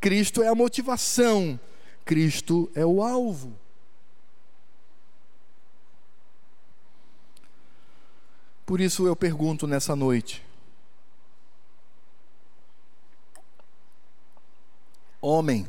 [0.00, 1.60] Cristo é a motivação,
[2.06, 3.60] Cristo é o alvo.
[8.72, 10.42] Por isso eu pergunto nessa noite:
[15.20, 15.68] Homem,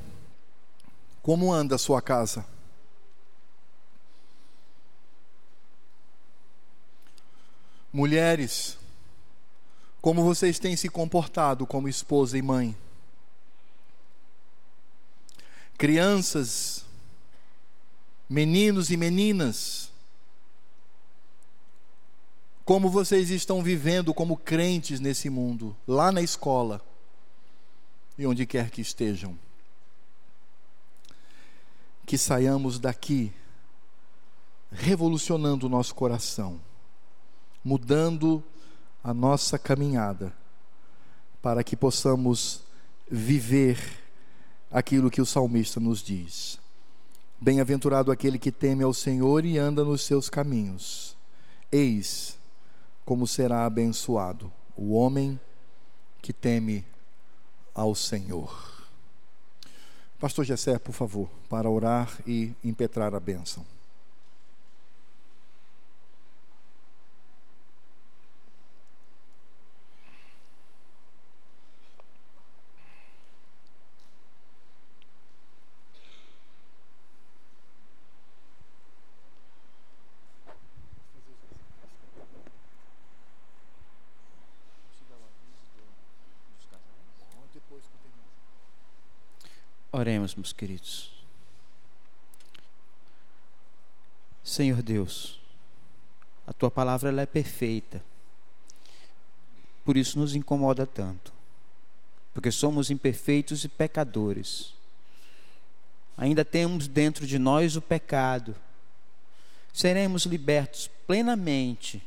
[1.22, 2.46] como anda a sua casa?
[7.92, 8.78] Mulheres,
[10.02, 12.74] como vocês têm se comportado como esposa e mãe?
[15.78, 16.86] Crianças,
[18.30, 19.92] meninos e meninas,
[22.66, 26.82] como vocês estão vivendo como crentes nesse mundo, lá na escola
[28.18, 29.38] e onde quer que estejam.
[32.06, 33.34] Que saiamos daqui
[34.72, 36.60] revolucionando o nosso coração,
[37.64, 38.44] mudando
[39.04, 40.34] a nossa caminhada,
[41.42, 42.62] para que possamos
[43.10, 43.78] viver
[44.72, 46.58] aquilo que o salmista nos diz.
[47.40, 51.16] Bem-aventurado aquele que teme ao Senhor e anda nos seus caminhos.
[51.72, 52.38] Eis
[53.06, 55.40] como será abençoado o homem
[56.22, 56.86] que teme
[57.74, 58.74] ao Senhor.
[60.20, 63.66] Pastor Gessé, por favor, para orar e impetrar a bênção.
[90.24, 91.12] Oremos, meus queridos.
[94.42, 95.40] Senhor Deus,
[96.48, 98.02] a tua palavra ela é perfeita.
[99.84, 101.34] Por isso nos incomoda tanto.
[102.34, 104.74] Porque somos imperfeitos e pecadores.
[106.18, 108.56] Ainda temos dentro de nós o pecado.
[109.74, 112.02] Seremos libertos plenamente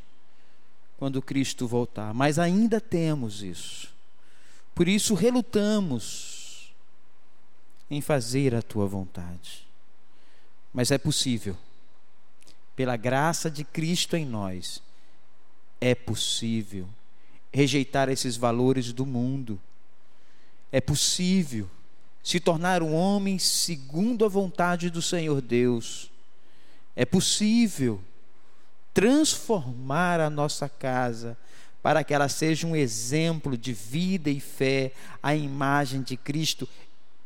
[0.97, 3.93] quando Cristo voltar, mas ainda temos isso.
[4.75, 6.36] Por isso relutamos
[7.91, 9.67] em fazer a tua vontade.
[10.73, 11.57] Mas é possível,
[12.75, 14.83] pela graça de Cristo em nós,
[15.81, 16.89] é possível
[17.53, 19.61] rejeitar esses valores do mundo.
[20.71, 21.69] É possível
[22.23, 26.11] se tornar um homem segundo a vontade do Senhor Deus.
[26.95, 28.01] É possível
[28.93, 31.37] transformar a nossa casa
[31.83, 34.93] para que ela seja um exemplo de vida e fé
[35.23, 36.69] à imagem de Cristo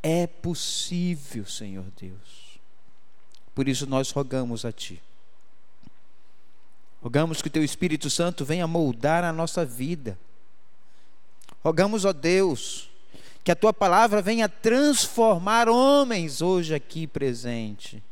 [0.03, 2.59] é possível, Senhor Deus.
[3.55, 5.01] Por isso nós rogamos a Ti.
[7.03, 10.19] Rogamos que o Teu Espírito Santo venha moldar a nossa vida.
[11.63, 12.91] Rogamos, ó Deus,
[13.43, 18.03] que a Tua palavra venha transformar homens hoje aqui presente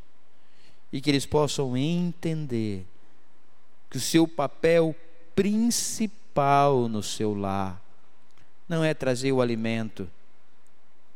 [0.92, 2.86] e que eles possam entender
[3.90, 4.94] que o seu papel
[5.34, 7.82] principal no seu lar
[8.68, 10.10] não é trazer o alimento,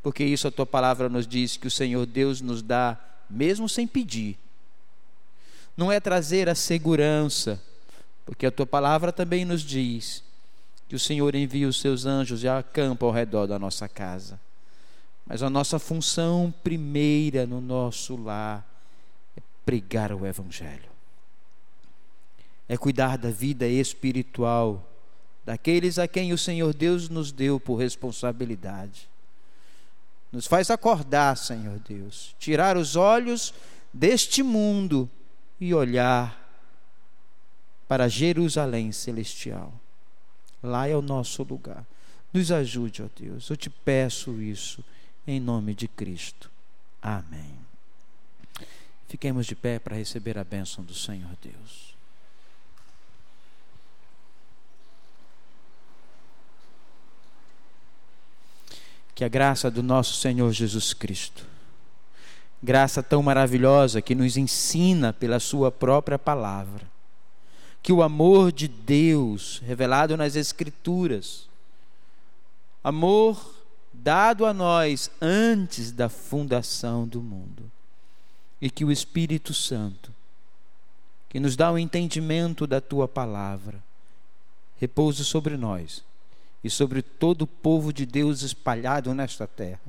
[0.02, 2.98] porque isso a tua palavra nos diz que o Senhor Deus nos dá,
[3.30, 4.36] mesmo sem pedir.
[5.76, 7.62] Não é trazer a segurança,
[8.26, 10.24] porque a tua palavra também nos diz
[10.88, 14.38] que o Senhor envia os seus anjos e acampa ao redor da nossa casa.
[15.24, 18.66] Mas a nossa função primeira no nosso lar
[19.36, 20.90] é pregar o Evangelho,
[22.68, 24.86] é cuidar da vida espiritual
[25.44, 29.11] daqueles a quem o Senhor Deus nos deu por responsabilidade.
[30.32, 33.52] Nos faz acordar, Senhor Deus, tirar os olhos
[33.92, 35.09] deste mundo
[35.60, 36.40] e olhar
[37.86, 39.72] para Jerusalém celestial.
[40.62, 41.84] Lá é o nosso lugar.
[42.32, 43.50] Nos ajude, ó Deus.
[43.50, 44.82] Eu te peço isso
[45.26, 46.50] em nome de Cristo.
[47.02, 47.59] Amém.
[49.09, 51.91] Fiquemos de pé para receber a bênção do Senhor Deus.
[59.14, 61.47] Que a graça do nosso Senhor Jesus Cristo,
[62.62, 66.90] graça tão maravilhosa que nos ensina pela Sua própria palavra,
[67.82, 71.48] que o amor de Deus revelado nas Escrituras,
[72.82, 73.55] amor
[73.93, 77.70] dado a nós antes da fundação do mundo,
[78.60, 80.12] e que o Espírito Santo,
[81.28, 83.82] que nos dá o entendimento da Tua palavra,
[84.78, 86.02] repouse sobre nós
[86.62, 89.80] e sobre todo o povo de Deus espalhado nesta terra,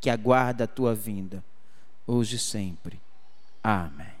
[0.00, 1.44] que aguarda a tua vinda,
[2.06, 3.00] hoje e sempre.
[3.62, 4.15] Amém.